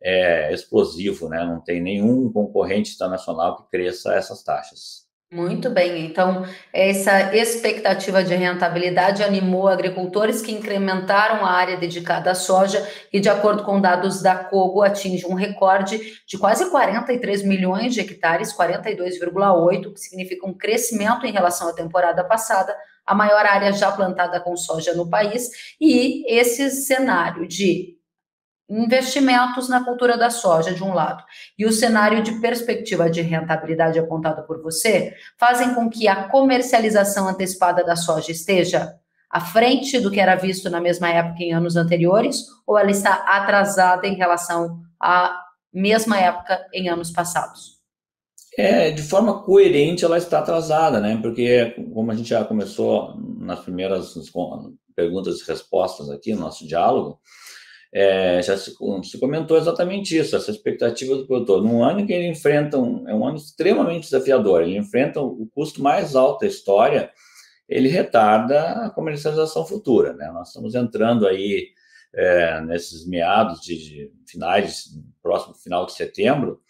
é, 0.02 0.54
explosivo, 0.54 1.30
né? 1.30 1.44
não 1.46 1.62
tem 1.62 1.82
nenhum 1.82 2.32
concorrente 2.32 2.94
internacional 2.94 3.58
que 3.58 3.70
cresça 3.70 4.14
essas 4.14 4.44
taxas. 4.44 5.09
Muito 5.32 5.70
bem, 5.70 6.08
então 6.08 6.44
essa 6.74 7.36
expectativa 7.36 8.24
de 8.24 8.34
rentabilidade 8.34 9.22
animou 9.22 9.68
agricultores 9.68 10.42
que 10.42 10.52
incrementaram 10.52 11.46
a 11.46 11.52
área 11.52 11.78
dedicada 11.78 12.32
à 12.32 12.34
soja 12.34 12.84
e, 13.14 13.20
de 13.20 13.30
acordo 13.30 13.64
com 13.64 13.80
dados 13.80 14.24
da 14.24 14.36
Cogo, 14.36 14.82
atinge 14.82 15.28
um 15.28 15.36
recorde 15.36 16.20
de 16.26 16.36
quase 16.36 16.72
43 16.72 17.44
milhões 17.44 17.94
de 17.94 18.00
hectares, 18.00 18.52
42,8, 18.52 19.94
que 19.94 20.00
significa 20.00 20.48
um 20.48 20.54
crescimento 20.54 21.28
em 21.28 21.32
relação 21.32 21.70
à 21.70 21.74
temporada 21.74 22.24
passada, 22.24 22.76
a 23.06 23.14
maior 23.14 23.46
área 23.46 23.72
já 23.72 23.92
plantada 23.92 24.40
com 24.40 24.58
soja 24.58 24.96
no 24.96 25.08
país, 25.08 25.76
e 25.80 26.26
esse 26.28 26.72
cenário 26.72 27.48
de 27.48 27.99
investimentos 28.70 29.68
na 29.68 29.84
cultura 29.84 30.18
da 30.18 30.30
soja, 30.30 30.74
de 30.74 30.84
um 30.84 30.94
lado, 30.94 31.24
e 31.58 31.66
o 31.66 31.72
cenário 31.72 32.22
de 32.22 32.34
perspectiva 32.40 33.10
de 33.10 33.22
rentabilidade 33.22 33.98
apontado 33.98 34.46
por 34.46 34.62
você, 34.62 35.16
fazem 35.38 35.74
com 35.74 35.90
que 35.90 36.08
a 36.08 36.30
comercialização 36.30 37.28
antecipada 37.28 37.84
da 37.84 37.96
soja 37.96 38.32
esteja 38.32 38.94
à 39.30 39.42
frente 39.42 40.00
do 40.00 40.12
que 40.12 40.20
era 40.20 40.36
visto 40.36 40.70
na 40.70 40.82
mesma 40.82 41.10
época 41.10 41.44
em 41.44 41.54
anos 41.54 41.76
anteriores, 41.76 42.46
ou 42.66 42.78
ela 42.78 42.92
está 42.92 43.14
atrasada 43.14 44.08
em 44.08 44.16
relação 44.16 44.80
à 45.00 45.36
mesma 45.74 46.20
época 46.20 46.68
em 46.74 46.90
anos 46.90 47.12
passados? 47.12 47.80
É, 48.58 48.92
de 48.92 49.02
forma 49.02 49.44
coerente 49.44 50.04
ela 50.04 50.18
está 50.18 50.40
atrasada, 50.40 51.00
né? 51.00 51.18
Porque, 51.22 51.76
como 51.94 52.12
a 52.12 52.16
gente 52.16 52.30
já 52.30 52.44
começou 52.44 53.16
nas 53.40 53.60
primeiras 53.60 54.14
perguntas 54.96 55.40
e 55.40 55.48
respostas 55.48 56.10
aqui 56.10 56.34
no 56.34 56.42
nosso 56.42 56.68
diálogo, 56.68 57.20
é, 57.92 58.42
já 58.42 58.56
se, 58.56 58.76
se, 59.04 59.20
comentou 59.20 59.58
exatamente 59.58 60.16
isso, 60.16 60.36
essa 60.36 60.52
expectativa 60.52 61.16
do 61.16 61.26
produtor. 61.26 61.64
Num 61.64 61.84
ano 61.84 62.06
que 62.06 62.14
ele 62.14 62.28
enfrenta, 62.28 62.78
um, 62.78 63.08
é 63.08 63.16
um 63.16 63.26
ano 63.26 63.38
extremamente 63.38 64.04
desafiador, 64.04 64.62
ele 64.62 64.78
enfrenta 64.78 65.20
o 65.20 65.48
custo 65.54 65.82
mais 65.82 66.16
alto 66.16 66.42
da 66.42 66.48
história, 66.48 67.12
ele 67.68 67.90
retarda 67.90 68.86
a 68.86 68.90
comercialização 68.90 69.66
futura. 69.66 70.14
Né? 70.14 70.32
Nós 70.32 70.50
estamos 70.50 70.76
entrando 70.76 71.28
aí 71.28 71.70
é, 72.14 72.62
nesses 72.62 73.08
meados 73.08 73.62
de, 73.62 73.76
de 73.78 74.12
finais, 74.28 74.90
próximo 75.22 75.56
final 75.56 75.86
de 75.86 75.94
setembro, 75.94 76.62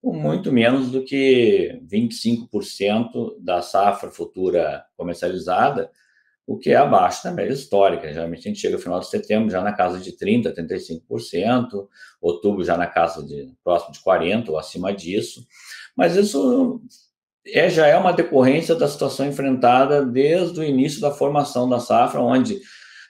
com 0.00 0.14
muito 0.14 0.52
menos 0.52 0.90
do 0.90 1.04
que 1.04 1.80
25% 1.90 3.36
da 3.40 3.62
safra 3.62 4.10
futura 4.10 4.84
comercializada, 4.96 5.90
o 6.48 6.56
que 6.56 6.70
é 6.70 6.76
abaixo 6.76 7.22
da 7.22 7.30
média 7.30 7.52
histórica. 7.52 8.10
Geralmente 8.10 8.40
a 8.40 8.50
gente 8.50 8.58
chega 8.58 8.74
no 8.74 8.82
final 8.82 8.98
de 9.00 9.10
setembro 9.10 9.50
já 9.50 9.62
na 9.62 9.70
casa 9.70 10.00
de 10.00 10.12
30%, 10.12 10.54
35%, 10.54 11.86
outubro 12.22 12.64
já 12.64 12.74
na 12.74 12.86
casa 12.86 13.22
de 13.22 13.52
próximo 13.62 13.92
de 13.92 14.00
40% 14.00 14.48
ou 14.48 14.58
acima 14.58 14.90
disso. 14.90 15.46
Mas 15.94 16.16
isso 16.16 16.80
é, 17.46 17.68
já 17.68 17.86
é 17.86 17.98
uma 17.98 18.14
decorrência 18.14 18.74
da 18.74 18.88
situação 18.88 19.26
enfrentada 19.26 20.02
desde 20.02 20.58
o 20.58 20.64
início 20.64 21.02
da 21.02 21.10
formação 21.10 21.68
da 21.68 21.80
safra, 21.80 22.22
onde 22.22 22.58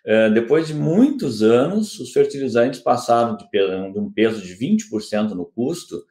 é, 0.05 0.29
depois 0.31 0.67
de 0.67 0.75
muitos 0.75 1.41
anos 1.41 2.01
os 2.01 2.11
fertilizantes 2.11 2.81
passaram 2.81 3.37
de, 3.37 3.47
de 3.93 3.99
um 4.01 4.11
peso 4.11 4.43
de 4.43 4.57
20% 4.57 5.31
no 5.31 5.47
custo 5.47 6.05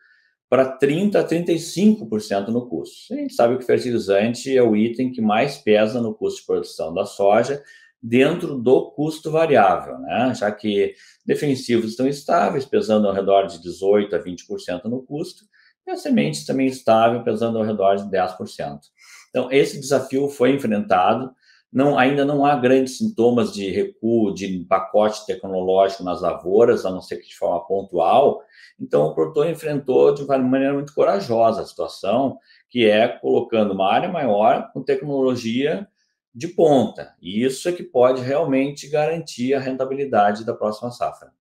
para 0.50 0.78
30% 0.78 1.16
a 1.16 1.28
35% 1.28 2.48
no 2.48 2.68
custo. 2.68 3.14
A 3.14 3.18
gente 3.18 3.34
sabe 3.34 3.58
que 3.58 3.66
fertilizante 3.66 4.56
é 4.56 4.64
o 4.64 4.76
item 4.76 5.12
que 5.12 5.22
mais 5.22 5.58
pesa 5.58 6.02
no 6.02 6.14
custo 6.14 6.42
de 6.42 6.46
produção 6.46 6.94
da 6.94 7.06
soja 7.06 7.62
dentro 8.02 8.58
do 8.58 8.92
custo 8.92 9.32
variável, 9.32 9.98
né? 10.00 10.34
já 10.36 10.52
que 10.52 10.94
defensivos 11.26 11.92
estão 11.92 12.08
estáveis, 12.08 12.66
pesando 12.66 13.08
ao 13.08 13.14
redor 13.14 13.48
de 13.48 13.58
18% 13.60 14.14
a 14.14 14.20
20% 14.20 14.86
no 14.86 15.04
custo, 15.04 15.44
e 15.86 15.92
a 15.92 15.98
semente 15.98 16.46
também 16.46 16.68
estável, 16.68 17.24
pesando 17.24 17.58
ao 17.58 17.64
redor 17.64 17.96
de 17.96 18.04
10%. 18.04 18.80
Então, 19.30 19.52
esse 19.52 19.80
desafio 19.80 20.30
foi 20.30 20.52
enfrentado, 20.52 21.32
não, 21.72 21.98
ainda 21.98 22.24
não 22.24 22.46
há 22.46 22.56
grandes 22.56 22.98
sintomas 22.98 23.54
de 23.54 23.70
recuo 23.70 24.34
de 24.34 24.66
pacote 24.70 25.26
tecnológico 25.26 26.04
nas 26.04 26.22
lavouras, 26.22 26.86
a 26.86 26.92
não 26.92 27.02
ser 27.02 27.18
que 27.18 27.28
de 27.28 27.36
forma 27.36 27.66
pontual, 27.68 28.42
então, 28.80 29.08
o 29.08 29.14
produtor 29.14 29.50
enfrentou 29.50 30.14
de 30.14 30.24
uma 30.24 30.38
maneira 30.38 30.74
muito 30.74 30.94
corajosa 30.94 31.62
a 31.62 31.66
situação, 31.66 32.38
que 32.70 32.88
é 32.88 33.08
colocando 33.08 33.74
uma 33.74 33.92
área 33.92 34.08
maior 34.08 34.72
com 34.72 34.84
tecnologia 34.84 35.88
de 36.34 36.48
ponta. 36.48 37.16
E 37.20 37.44
isso 37.44 37.68
é 37.68 37.72
que 37.72 37.84
pode 37.84 38.22
realmente 38.22 38.88
garantir 38.88 39.56
a 39.56 39.60
rentabilidade 39.60 40.46
da 40.46 40.54
próxima 40.54 40.92
safra. 40.92 41.32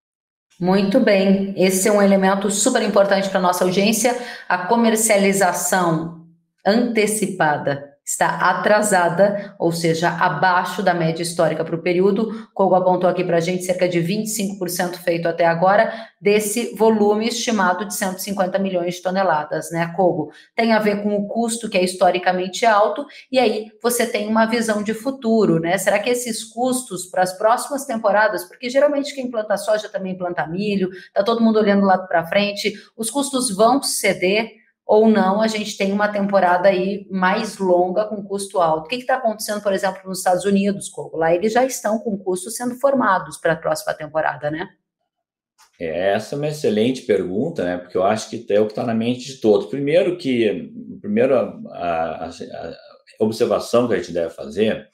Muito 0.58 0.98
bem, 0.98 1.52
esse 1.54 1.86
é 1.86 1.92
um 1.92 2.00
elemento 2.00 2.50
super 2.50 2.82
importante 2.82 3.28
para 3.28 3.38
a 3.38 3.42
nossa 3.42 3.62
audiência, 3.62 4.16
a 4.48 4.66
comercialização 4.66 6.26
antecipada 6.64 7.95
está 8.06 8.28
atrasada, 8.28 9.56
ou 9.58 9.72
seja, 9.72 10.08
abaixo 10.08 10.80
da 10.80 10.94
média 10.94 11.24
histórica 11.24 11.64
para 11.64 11.74
o 11.74 11.82
período. 11.82 12.48
Kogo 12.54 12.76
apontou 12.76 13.10
aqui 13.10 13.24
para 13.24 13.38
a 13.38 13.40
gente 13.40 13.64
cerca 13.64 13.88
de 13.88 13.98
25% 13.98 14.94
feito 14.98 15.26
até 15.26 15.44
agora 15.44 15.92
desse 16.20 16.72
volume 16.76 17.26
estimado 17.26 17.84
de 17.84 17.92
150 17.94 18.60
milhões 18.60 18.94
de 18.94 19.02
toneladas, 19.02 19.72
né, 19.72 19.92
Kogo? 19.96 20.30
Tem 20.54 20.72
a 20.72 20.78
ver 20.78 21.02
com 21.02 21.16
o 21.16 21.26
custo 21.26 21.68
que 21.68 21.76
é 21.76 21.82
historicamente 21.82 22.64
alto 22.64 23.04
e 23.30 23.40
aí 23.40 23.72
você 23.82 24.06
tem 24.06 24.28
uma 24.28 24.46
visão 24.46 24.84
de 24.84 24.94
futuro, 24.94 25.58
né? 25.58 25.76
Será 25.76 25.98
que 25.98 26.08
esses 26.08 26.44
custos 26.44 27.06
para 27.06 27.24
as 27.24 27.36
próximas 27.36 27.86
temporadas, 27.86 28.44
porque 28.44 28.70
geralmente 28.70 29.16
quem 29.16 29.28
planta 29.28 29.56
soja 29.56 29.88
também 29.88 30.16
planta 30.16 30.46
milho, 30.46 30.90
tá 31.12 31.24
todo 31.24 31.42
mundo 31.42 31.58
olhando 31.58 31.84
lá 31.84 31.98
para 31.98 32.24
frente, 32.26 32.72
os 32.96 33.10
custos 33.10 33.50
vão 33.50 33.82
ceder 33.82 34.64
ou 34.86 35.08
não, 35.08 35.42
a 35.42 35.48
gente 35.48 35.76
tem 35.76 35.92
uma 35.92 36.06
temporada 36.06 36.68
aí 36.68 37.08
mais 37.10 37.58
longa 37.58 38.04
com 38.04 38.22
custo 38.22 38.60
alto. 38.60 38.86
O 38.86 38.88
que 38.88 38.94
está 38.94 39.16
acontecendo, 39.16 39.60
por 39.60 39.72
exemplo, 39.72 40.00
nos 40.04 40.18
Estados 40.18 40.44
Unidos, 40.44 40.88
Coco? 40.88 41.16
Lá 41.16 41.34
eles 41.34 41.52
já 41.52 41.64
estão 41.64 41.98
com 41.98 42.16
custos 42.16 42.54
sendo 42.54 42.76
formados 42.76 43.36
para 43.36 43.54
a 43.54 43.56
próxima 43.56 43.92
temporada, 43.94 44.48
né? 44.48 44.68
É, 45.80 46.12
essa 46.12 46.36
é 46.36 46.38
uma 46.38 46.46
excelente 46.46 47.02
pergunta, 47.02 47.64
né? 47.64 47.78
Porque 47.78 47.96
eu 47.96 48.04
acho 48.04 48.30
que 48.30 48.46
é 48.48 48.60
o 48.60 48.66
que 48.66 48.72
está 48.72 48.84
na 48.84 48.94
mente 48.94 49.26
de 49.26 49.40
todos. 49.40 49.66
Primeiro 49.66 50.16
que, 50.16 50.72
primeiro 51.00 51.34
a, 51.34 51.42
a, 51.72 52.28
a 52.28 52.74
observação 53.18 53.88
que 53.88 53.94
a 53.94 53.96
gente 53.98 54.12
deve 54.12 54.30
fazer 54.30 54.88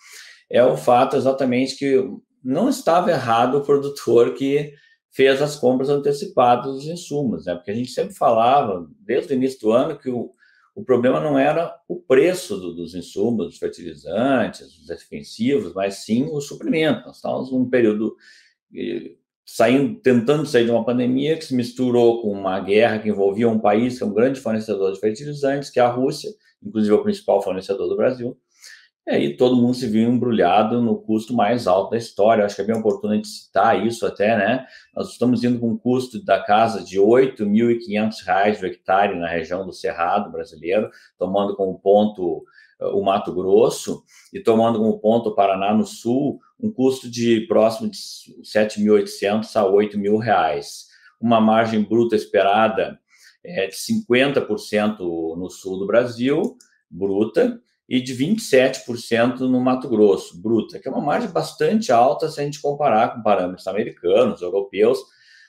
é 0.50 0.64
o 0.64 0.76
fato 0.76 1.16
exatamente 1.16 1.76
que 1.76 2.02
não 2.42 2.70
estava 2.70 3.10
errado 3.10 3.58
o 3.58 3.64
produtor 3.64 4.32
que 4.32 4.72
fez 5.12 5.42
as 5.42 5.56
compras 5.56 5.90
antecipadas 5.90 6.72
dos 6.72 6.86
insumos, 6.86 7.44
né? 7.44 7.54
Porque 7.54 7.70
a 7.70 7.74
gente 7.74 7.90
sempre 7.90 8.14
falava, 8.14 8.88
desde 9.00 9.32
o 9.32 9.36
início 9.36 9.60
do 9.60 9.70
ano, 9.70 9.98
que 9.98 10.08
o, 10.08 10.32
o 10.74 10.82
problema 10.82 11.20
não 11.20 11.38
era 11.38 11.78
o 11.86 11.96
preço 11.96 12.56
do, 12.56 12.74
dos 12.74 12.94
insumos, 12.94 13.46
dos 13.46 13.58
fertilizantes, 13.58 14.74
dos 14.74 14.86
defensivos, 14.86 15.74
mas 15.74 15.96
sim 15.96 16.24
o 16.24 16.40
suprimento. 16.40 17.06
Nós 17.06 17.16
estávamos 17.16 17.52
num 17.52 17.68
período 17.68 18.16
saindo, 19.44 20.00
tentando 20.00 20.46
sair 20.46 20.64
de 20.64 20.70
uma 20.70 20.84
pandemia 20.84 21.36
que 21.36 21.44
se 21.44 21.54
misturou 21.54 22.22
com 22.22 22.32
uma 22.32 22.58
guerra 22.60 22.98
que 22.98 23.10
envolvia 23.10 23.48
um 23.48 23.58
país 23.58 23.98
que 23.98 24.04
é 24.04 24.06
um 24.06 24.14
grande 24.14 24.40
fornecedor 24.40 24.92
de 24.92 25.00
fertilizantes, 25.00 25.68
que 25.68 25.78
é 25.78 25.82
a 25.82 25.90
Rússia, 25.90 26.30
inclusive 26.62 26.94
o 26.94 27.02
principal 27.02 27.42
fornecedor 27.42 27.86
do 27.86 27.96
Brasil. 27.96 28.34
E 29.06 29.10
aí 29.10 29.36
todo 29.36 29.56
mundo 29.56 29.74
se 29.74 29.88
viu 29.88 30.08
embrulhado 30.08 30.80
no 30.80 30.96
custo 30.96 31.34
mais 31.34 31.66
alto 31.66 31.90
da 31.90 31.96
história. 31.96 32.44
Acho 32.44 32.56
que 32.56 32.62
é 32.62 32.64
bem 32.64 32.76
oportuno 32.76 33.20
de 33.20 33.26
citar 33.26 33.84
isso 33.84 34.06
até, 34.06 34.36
né? 34.36 34.64
Nós 34.94 35.10
estamos 35.10 35.42
indo 35.42 35.58
com 35.58 35.70
um 35.70 35.76
custo 35.76 36.24
da 36.24 36.40
casa 36.40 36.84
de 36.84 36.98
R$ 36.98 37.04
8.500 37.04 38.60
do 38.60 38.66
hectare 38.66 39.18
na 39.18 39.28
região 39.28 39.66
do 39.66 39.72
Cerrado 39.72 40.30
brasileiro, 40.30 40.88
tomando 41.18 41.56
como 41.56 41.78
ponto 41.80 42.44
o 42.80 43.02
Mato 43.02 43.32
Grosso 43.32 44.04
e 44.32 44.40
tomando 44.40 44.78
como 44.78 44.98
ponto 44.98 45.30
o 45.30 45.34
Paraná 45.34 45.74
no 45.74 45.86
sul, 45.86 46.40
um 46.60 46.70
custo 46.70 47.10
de 47.10 47.40
próximo 47.46 47.90
de 47.90 47.96
7.800 47.96 49.56
a 49.56 49.66
8 49.66 49.98
mil 49.98 50.16
reais. 50.16 50.86
Uma 51.20 51.40
margem 51.40 51.82
bruta 51.82 52.16
esperada 52.16 52.98
é 53.44 53.66
de 53.66 53.74
50% 53.74 54.98
no 55.36 55.50
sul 55.50 55.78
do 55.78 55.86
Brasil, 55.86 56.56
bruta, 56.88 57.60
e 57.92 58.00
de 58.00 58.16
27% 58.16 59.40
no 59.40 59.60
Mato 59.60 59.86
Grosso, 59.86 60.40
bruta, 60.40 60.78
que 60.78 60.88
é 60.88 60.90
uma 60.90 61.02
margem 61.02 61.30
bastante 61.30 61.92
alta 61.92 62.26
se 62.26 62.40
a 62.40 62.42
gente 62.42 62.58
comparar 62.58 63.14
com 63.14 63.22
parâmetros 63.22 63.66
americanos, 63.66 64.40
europeus, 64.40 64.98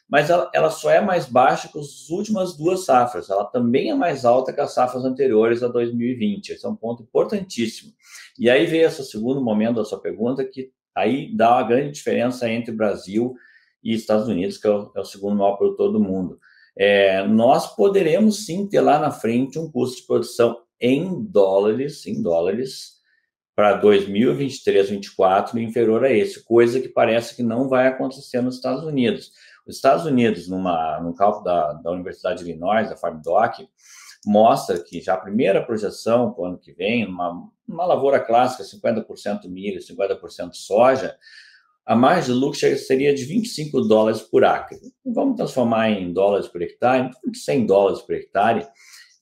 mas 0.10 0.30
ela, 0.30 0.52
ela, 0.54 0.70
só 0.70 0.92
é 0.92 1.00
mais 1.00 1.26
baixa 1.26 1.70
que 1.70 1.80
as 1.80 2.10
últimas 2.10 2.58
duas 2.58 2.84
safras. 2.84 3.30
Ela 3.30 3.46
também 3.46 3.92
é 3.92 3.96
mais 3.96 4.26
alta 4.26 4.52
que 4.52 4.60
as 4.60 4.74
safras 4.74 5.06
anteriores 5.06 5.64
a 5.64 5.70
2020. 5.70 6.50
Esse 6.50 6.66
é 6.66 6.70
um 6.70 6.76
ponto 6.76 7.02
importantíssimo. 7.04 7.94
E 8.38 8.50
aí 8.50 8.66
veio 8.66 8.88
esse 8.88 9.06
segundo 9.06 9.42
momento 9.42 9.78
da 9.78 9.86
sua 9.86 10.02
pergunta, 10.02 10.44
que 10.44 10.70
aí 10.94 11.34
dá 11.34 11.56
uma 11.56 11.64
grande 11.64 11.92
diferença 11.92 12.50
entre 12.50 12.74
Brasil 12.74 13.36
e 13.82 13.94
Estados 13.94 14.28
Unidos, 14.28 14.58
que 14.58 14.68
é 14.68 14.70
o, 14.70 14.92
é 14.98 15.00
o 15.00 15.06
segundo 15.06 15.38
maior 15.38 15.56
produtor 15.56 15.94
do 15.94 16.00
mundo. 16.02 16.38
É, 16.78 17.26
nós 17.26 17.74
poderemos 17.74 18.46
sim 18.46 18.68
ter 18.68 18.82
lá 18.82 19.00
na 19.00 19.12
frente 19.12 19.58
um 19.58 19.72
custo 19.72 20.02
de 20.02 20.08
produção 20.08 20.63
em 20.84 21.24
dólares, 21.24 22.06
em 22.06 22.22
dólares, 22.22 23.02
para 23.56 23.76
2023, 23.76 24.90
2024 24.90 25.58
inferior 25.60 26.04
a 26.04 26.12
esse, 26.12 26.44
coisa 26.44 26.82
que 26.82 26.90
parece 26.90 27.38
que 27.38 27.42
não 27.42 27.70
vai 27.70 27.88
acontecer 27.88 28.42
nos 28.42 28.56
Estados 28.56 28.84
Unidos. 28.84 29.32
Os 29.66 29.78
Estados 29.78 30.06
Unidos, 30.06 30.50
numa, 30.50 31.00
num 31.00 31.14
cálculo 31.14 31.46
da, 31.46 31.72
da 31.74 31.92
Universidade 31.92 32.44
de 32.44 32.50
Illinois, 32.50 32.90
da 32.90 32.98
FarmDoc, 32.98 33.66
mostra 34.26 34.78
que 34.78 35.00
já 35.00 35.14
a 35.14 35.22
primeira 35.22 35.64
projeção 35.64 36.34
para 36.34 36.42
o 36.42 36.46
ano 36.48 36.58
que 36.58 36.74
vem, 36.74 37.08
uma, 37.08 37.48
uma 37.66 37.86
lavoura 37.86 38.20
clássica, 38.20 38.64
50% 38.64 39.48
milho, 39.48 39.80
50% 39.80 40.54
soja, 40.54 41.16
a 41.86 41.96
margem 41.96 42.34
de 42.34 42.40
lucro 42.40 42.60
seria 42.78 43.14
de 43.14 43.24
25 43.24 43.82
dólares 43.82 44.22
por 44.22 44.44
acre. 44.44 44.80
Vamos 45.06 45.38
transformar 45.38 45.90
em 45.92 46.12
dólares 46.12 46.48
por 46.48 46.62
hectare, 46.62 47.10
100 47.34 47.66
dólares 47.66 48.02
por 48.02 48.16
hectare, 48.16 48.68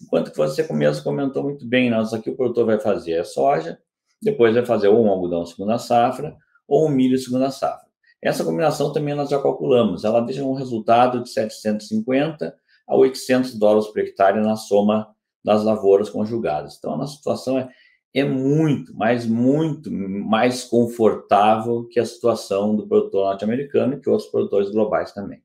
enquanto 0.01 0.31
que 0.31 0.37
você 0.37 0.65
mesmo 0.73 1.03
comentou 1.03 1.43
muito 1.43 1.65
bem, 1.65 1.89
nós 1.89 2.13
aqui 2.13 2.29
o 2.29 2.35
produtor 2.35 2.65
vai 2.65 2.79
fazer 2.79 3.19
a 3.19 3.23
soja, 3.23 3.79
depois 4.21 4.53
vai 4.53 4.65
fazer 4.65 4.87
ou 4.87 5.03
um 5.03 5.09
algodão 5.09 5.45
segunda 5.45 5.77
safra, 5.77 6.35
ou 6.67 6.87
um 6.87 6.89
milho 6.89 7.17
segunda 7.17 7.49
safra. 7.49 7.89
Essa 8.21 8.43
combinação 8.43 8.93
também 8.93 9.15
nós 9.15 9.29
já 9.29 9.41
calculamos, 9.41 10.03
ela 10.03 10.21
deixa 10.21 10.43
um 10.43 10.53
resultado 10.53 11.23
de 11.23 11.29
750 11.29 12.55
a 12.87 12.95
800 12.95 13.55
dólares 13.55 13.87
por 13.87 13.99
hectare 13.99 14.39
na 14.39 14.55
soma 14.55 15.07
das 15.43 15.63
lavouras 15.63 16.09
conjugadas. 16.09 16.75
Então, 16.77 16.93
a 16.93 16.97
nossa 16.97 17.15
situação 17.15 17.57
é, 17.57 17.69
é 18.13 18.23
muito, 18.23 18.95
mas 18.95 19.25
muito 19.25 19.91
mais 19.91 20.63
confortável 20.63 21.87
que 21.89 21.99
a 21.99 22.05
situação 22.05 22.75
do 22.75 22.87
produtor 22.87 23.25
norte-americano 23.25 23.95
e 23.95 23.99
que 23.99 24.09
outros 24.09 24.29
produtores 24.29 24.69
globais 24.69 25.11
também. 25.13 25.41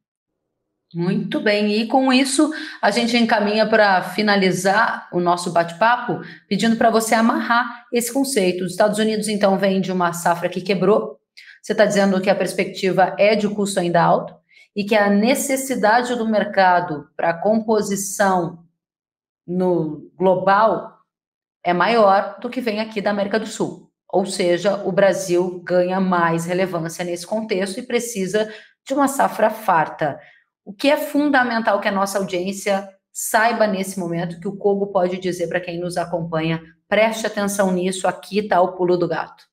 Muito 0.98 1.40
bem, 1.40 1.72
e 1.72 1.86
com 1.86 2.10
isso 2.10 2.50
a 2.80 2.90
gente 2.90 3.14
encaminha 3.18 3.68
para 3.68 4.02
finalizar 4.02 5.06
o 5.12 5.20
nosso 5.20 5.52
bate-papo, 5.52 6.22
pedindo 6.48 6.74
para 6.76 6.88
você 6.88 7.14
amarrar 7.14 7.84
esse 7.92 8.10
conceito. 8.10 8.64
Os 8.64 8.70
Estados 8.70 8.98
Unidos, 8.98 9.28
então, 9.28 9.58
vem 9.58 9.78
de 9.78 9.92
uma 9.92 10.14
safra 10.14 10.48
que 10.48 10.62
quebrou, 10.62 11.20
você 11.62 11.72
está 11.72 11.84
dizendo 11.84 12.18
que 12.18 12.30
a 12.30 12.34
perspectiva 12.34 13.14
é 13.18 13.36
de 13.36 13.46
custo 13.46 13.78
ainda 13.78 14.02
alto 14.02 14.34
e 14.74 14.84
que 14.84 14.94
a 14.94 15.10
necessidade 15.10 16.14
do 16.14 16.26
mercado 16.26 17.06
para 17.14 17.34
composição 17.34 18.64
no 19.46 20.10
global 20.16 21.00
é 21.62 21.74
maior 21.74 22.38
do 22.40 22.48
que 22.48 22.62
vem 22.62 22.80
aqui 22.80 23.02
da 23.02 23.10
América 23.10 23.38
do 23.38 23.46
Sul. 23.46 23.92
Ou 24.08 24.24
seja, 24.24 24.82
o 24.82 24.90
Brasil 24.90 25.60
ganha 25.62 26.00
mais 26.00 26.46
relevância 26.46 27.04
nesse 27.04 27.26
contexto 27.26 27.78
e 27.80 27.86
precisa 27.86 28.50
de 28.86 28.94
uma 28.94 29.08
safra 29.08 29.50
farta. 29.50 30.18
O 30.66 30.72
que 30.72 30.90
é 30.90 30.96
fundamental 30.96 31.80
que 31.80 31.86
a 31.86 31.92
nossa 31.92 32.18
audiência 32.18 32.88
saiba 33.12 33.68
nesse 33.68 34.00
momento, 34.00 34.40
que 34.40 34.48
o 34.48 34.56
Kogo 34.56 34.88
pode 34.88 35.16
dizer 35.18 35.46
para 35.46 35.60
quem 35.60 35.78
nos 35.78 35.96
acompanha, 35.96 36.60
preste 36.88 37.24
atenção 37.24 37.70
nisso, 37.70 38.08
aqui 38.08 38.40
está 38.40 38.60
o 38.60 38.74
pulo 38.74 38.96
do 38.96 39.06
gato. 39.06 39.44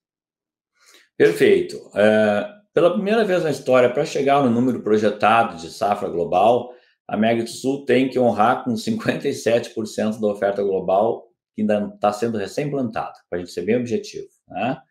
Perfeito. 1.15 1.80
É, 1.95 2.49
pela 2.73 2.93
primeira 2.93 3.23
vez 3.23 3.43
na 3.43 3.52
história, 3.52 3.93
para 3.93 4.04
chegar 4.04 4.41
no 4.41 4.49
número 4.49 4.82
projetado 4.82 5.56
de 5.58 5.69
safra 5.69 6.10
global, 6.10 6.73
a 7.08 7.13
América 7.13 7.43
do 7.43 7.49
Sul 7.52 7.86
tem 7.86 8.10
que 8.10 8.17
honrar 8.17 8.63
com 8.63 8.73
57% 8.73 10.19
da 10.19 10.28
oferta 10.28 10.63
global 10.63 11.28
que 11.56 11.62
ainda 11.62 11.91
está 11.93 12.12
sendo 12.12 12.39
recém-plantada, 12.39 13.13
para 13.30 13.38
a 13.38 13.41
gente 13.41 13.54
ser 13.54 13.62
bem 13.62 13.78
objetivo. 13.78 14.28
Né? 14.47 14.82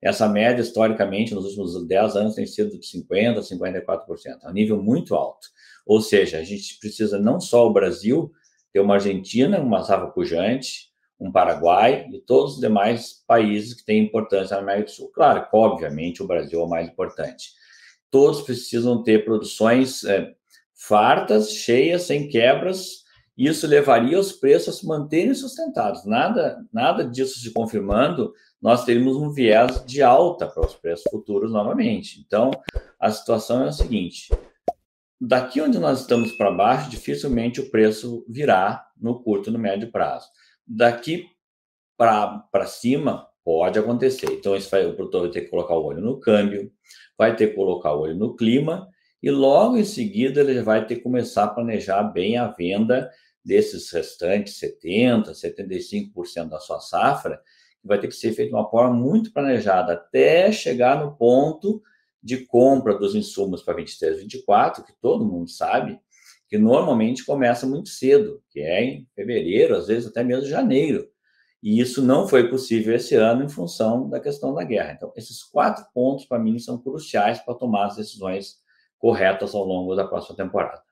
Essa 0.00 0.28
média, 0.28 0.62
historicamente, 0.62 1.34
nos 1.34 1.44
últimos 1.44 1.86
10 1.86 2.16
anos, 2.16 2.34
tem 2.34 2.46
sido 2.46 2.78
de 2.78 2.86
50% 2.86 3.38
a 3.38 3.40
54%, 3.40 4.38
é 4.44 4.48
um 4.48 4.52
nível 4.52 4.82
muito 4.82 5.14
alto. 5.14 5.48
Ou 5.84 6.00
seja, 6.00 6.38
a 6.38 6.44
gente 6.44 6.78
precisa 6.78 7.18
não 7.18 7.40
só 7.40 7.66
o 7.66 7.72
Brasil 7.72 8.30
ter 8.72 8.80
uma 8.80 8.94
Argentina, 8.94 9.60
uma 9.60 9.82
safra 9.82 10.08
pujante, 10.08 10.88
um 11.18 11.32
Paraguai 11.32 12.08
e 12.12 12.20
todos 12.20 12.54
os 12.54 12.60
demais 12.60 13.24
países 13.26 13.74
que 13.74 13.84
têm 13.84 14.04
importância 14.04 14.56
na 14.56 14.62
América 14.62 14.86
do 14.86 14.90
Sul. 14.92 15.10
Claro 15.12 15.46
obviamente, 15.52 16.22
o 16.22 16.26
Brasil 16.26 16.60
é 16.60 16.64
o 16.64 16.68
mais 16.68 16.88
importante. 16.88 17.50
Todos 18.10 18.42
precisam 18.42 19.02
ter 19.02 19.24
produções 19.24 20.04
é, 20.04 20.32
fartas, 20.74 21.50
cheias, 21.52 22.02
sem 22.02 22.28
quebras. 22.28 23.04
Isso 23.38 23.68
levaria 23.68 24.18
os 24.18 24.32
preços 24.32 24.74
a 24.74 24.78
se 24.78 24.84
manterem 24.84 25.32
sustentados. 25.32 26.04
Nada, 26.04 26.58
nada 26.72 27.04
disso 27.04 27.38
se 27.38 27.52
confirmando, 27.52 28.34
nós 28.60 28.84
teríamos 28.84 29.16
um 29.16 29.30
viés 29.30 29.84
de 29.86 30.02
alta 30.02 30.48
para 30.48 30.66
os 30.66 30.74
preços 30.74 31.04
futuros 31.08 31.52
novamente. 31.52 32.20
Então, 32.26 32.50
a 32.98 33.12
situação 33.12 33.62
é 33.62 33.68
a 33.68 33.72
seguinte: 33.72 34.28
daqui 35.20 35.60
onde 35.60 35.78
nós 35.78 36.00
estamos 36.00 36.32
para 36.32 36.50
baixo, 36.50 36.90
dificilmente 36.90 37.60
o 37.60 37.70
preço 37.70 38.26
virá 38.28 38.84
no 39.00 39.22
curto 39.22 39.50
e 39.50 39.52
no 39.52 39.58
médio 39.58 39.92
prazo. 39.92 40.26
Daqui 40.66 41.26
para 41.96 42.66
cima, 42.66 43.28
pode 43.44 43.78
acontecer. 43.78 44.32
Então, 44.32 44.56
isso 44.56 44.68
vai, 44.68 44.84
o 44.84 44.96
produtor 44.96 45.22
vai 45.22 45.30
ter 45.30 45.42
que 45.42 45.50
colocar 45.50 45.74
o 45.74 45.84
olho 45.84 46.00
no 46.00 46.18
câmbio, 46.18 46.72
vai 47.16 47.36
ter 47.36 47.48
que 47.48 47.54
colocar 47.54 47.94
o 47.94 48.00
olho 48.00 48.16
no 48.16 48.34
clima, 48.34 48.88
e 49.22 49.30
logo 49.30 49.76
em 49.76 49.84
seguida 49.84 50.40
ele 50.40 50.60
vai 50.60 50.84
ter 50.86 50.96
que 50.96 51.02
começar 51.02 51.44
a 51.44 51.48
planejar 51.48 52.02
bem 52.02 52.36
a 52.36 52.48
venda 52.48 53.10
desses 53.44 53.90
restantes 53.90 54.60
70%, 54.60 55.30
75% 55.32 56.48
da 56.48 56.58
sua 56.58 56.80
safra, 56.80 57.40
vai 57.82 57.98
ter 57.98 58.08
que 58.08 58.14
ser 58.14 58.32
feito 58.32 58.50
de 58.50 58.54
uma 58.54 58.68
forma 58.68 58.94
muito 58.94 59.32
planejada 59.32 59.94
até 59.94 60.50
chegar 60.52 61.02
no 61.02 61.16
ponto 61.16 61.82
de 62.22 62.44
compra 62.46 62.98
dos 62.98 63.14
insumos 63.14 63.62
para 63.62 63.74
23, 63.74 64.20
24, 64.20 64.84
que 64.84 64.92
todo 65.00 65.24
mundo 65.24 65.48
sabe, 65.48 65.98
que 66.48 66.58
normalmente 66.58 67.24
começa 67.24 67.66
muito 67.66 67.88
cedo, 67.88 68.42
que 68.50 68.60
é 68.60 68.82
em 68.82 69.08
fevereiro, 69.14 69.76
às 69.76 69.86
vezes 69.86 70.08
até 70.08 70.24
mesmo 70.24 70.46
janeiro. 70.46 71.08
E 71.62 71.80
isso 71.80 72.02
não 72.02 72.28
foi 72.28 72.48
possível 72.48 72.94
esse 72.94 73.14
ano 73.14 73.44
em 73.44 73.48
função 73.48 74.08
da 74.08 74.20
questão 74.20 74.54
da 74.54 74.62
guerra. 74.64 74.92
Então, 74.92 75.12
esses 75.16 75.42
quatro 75.42 75.84
pontos, 75.92 76.24
para 76.24 76.38
mim, 76.38 76.58
são 76.58 76.78
cruciais 76.78 77.40
para 77.40 77.54
tomar 77.54 77.86
as 77.86 77.96
decisões 77.96 78.58
corretas 78.98 79.54
ao 79.54 79.64
longo 79.64 79.94
da 79.94 80.06
próxima 80.06 80.36
temporada. 80.36 80.82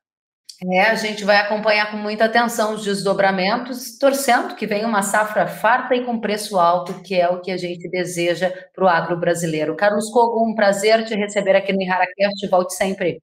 É, 0.64 0.82
a 0.82 0.94
gente 0.94 1.22
vai 1.22 1.36
acompanhar 1.36 1.90
com 1.90 1.98
muita 1.98 2.24
atenção 2.24 2.74
os 2.74 2.82
desdobramentos, 2.82 3.98
torcendo 3.98 4.54
que 4.54 4.66
venha 4.66 4.88
uma 4.88 5.02
safra 5.02 5.46
farta 5.46 5.94
e 5.94 6.04
com 6.04 6.18
preço 6.18 6.58
alto, 6.58 7.02
que 7.02 7.14
é 7.14 7.28
o 7.28 7.40
que 7.42 7.50
a 7.50 7.58
gente 7.58 7.88
deseja 7.90 8.50
para 8.74 8.84
o 8.84 8.88
agro 8.88 9.18
brasileiro. 9.18 9.76
Carlos 9.76 10.10
Cogo, 10.10 10.48
um 10.48 10.54
prazer 10.54 11.04
te 11.04 11.14
receber 11.14 11.56
aqui 11.56 11.74
no 11.74 11.82
InharaCast. 11.82 12.48
Volte 12.48 12.74
sempre. 12.74 13.20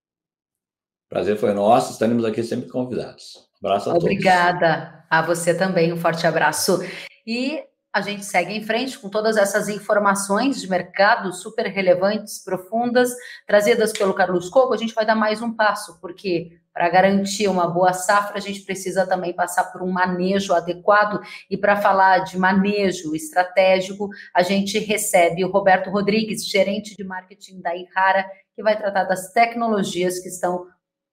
Prazer 1.09 1.35
foi 1.37 1.53
nosso, 1.53 1.91
estaremos 1.91 2.23
aqui 2.23 2.43
sempre 2.43 2.69
convidados. 2.69 3.49
Abraço 3.63 3.89
a 3.89 3.93
Obrigada. 3.95 4.59
todos. 4.59 4.73
Obrigada. 4.73 5.05
A 5.09 5.21
você 5.21 5.55
também, 5.55 5.91
um 5.91 5.97
forte 5.97 6.27
abraço. 6.27 6.79
E 7.25 7.63
a 7.93 8.01
gente 8.01 8.25
segue 8.25 8.53
em 8.53 8.63
frente 8.63 8.97
com 8.97 9.09
todas 9.09 9.37
essas 9.37 9.69
informações 9.69 10.59
de 10.59 10.67
mercado 10.67 11.31
super 11.31 11.67
relevantes, 11.67 12.43
profundas, 12.43 13.11
trazidas 13.45 13.93
pelo 13.93 14.13
Carlos 14.13 14.49
Coco. 14.49 14.73
A 14.73 14.77
gente 14.77 14.93
vai 14.93 15.05
dar 15.05 15.15
mais 15.15 15.41
um 15.41 15.53
passo, 15.53 15.99
porque 16.01 16.59
para 16.73 16.89
garantir 16.89 17.47
uma 17.47 17.67
boa 17.67 17.93
safra, 17.93 18.37
a 18.37 18.41
gente 18.41 18.61
precisa 18.61 19.05
também 19.05 19.31
passar 19.31 19.65
por 19.65 19.83
um 19.83 19.91
manejo 19.91 20.53
adequado. 20.53 21.21
E 21.49 21.55
para 21.55 21.77
falar 21.77 22.19
de 22.19 22.37
manejo 22.37 23.15
estratégico, 23.15 24.09
a 24.33 24.41
gente 24.41 24.79
recebe 24.79 25.45
o 25.45 25.51
Roberto 25.51 25.91
Rodrigues, 25.91 26.47
gerente 26.47 26.97
de 26.97 27.03
marketing 27.03 27.61
da 27.61 27.75
Ihara, 27.75 28.25
que 28.55 28.63
vai 28.63 28.75
tratar 28.75 29.03
das 29.03 29.31
tecnologias 29.31 30.19
que 30.19 30.29
estão 30.29 30.65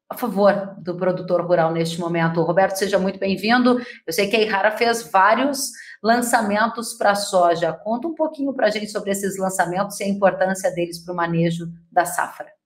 a 0.09 0.17
favor 0.17 0.75
do 0.79 0.97
produtor 0.97 1.43
rural 1.47 1.73
neste 1.73 2.01
momento. 2.01 2.43
Roberto, 2.43 2.77
seja 2.77 2.99
muito 2.99 3.19
bem-vindo. 3.19 3.81
Eu 4.07 4.13
sei 4.13 4.29
que 4.29 4.37
a 4.37 4.41
Ihara 4.41 4.73
fez 4.73 5.03
vários 5.05 5.71
lançamentos 6.03 6.95
para 6.95 7.15
soja. 7.15 7.73
Conta 7.73 8.09
um 8.09 8.15
pouquinho 8.15 8.53
para 8.53 8.67
a 8.67 8.71
gente 8.71 8.91
sobre 8.91 9.11
esses 9.11 9.39
lançamentos 9.39 10.01
e 10.01 10.05
a 10.05 10.09
importância 10.09 10.71
deles 10.73 10.99
para 10.99 11.13
o 11.13 11.17
manejo 11.17 11.67
da 11.93 12.05
safra. 12.05 12.60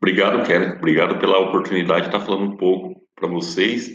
Obrigado, 0.00 0.46
Kelly. 0.46 0.76
Obrigado 0.76 1.18
pela 1.18 1.38
oportunidade 1.38 2.02
de 2.02 2.06
estar 2.08 2.20
falando 2.20 2.52
um 2.52 2.56
pouco 2.56 3.00
para 3.14 3.28
vocês 3.28 3.94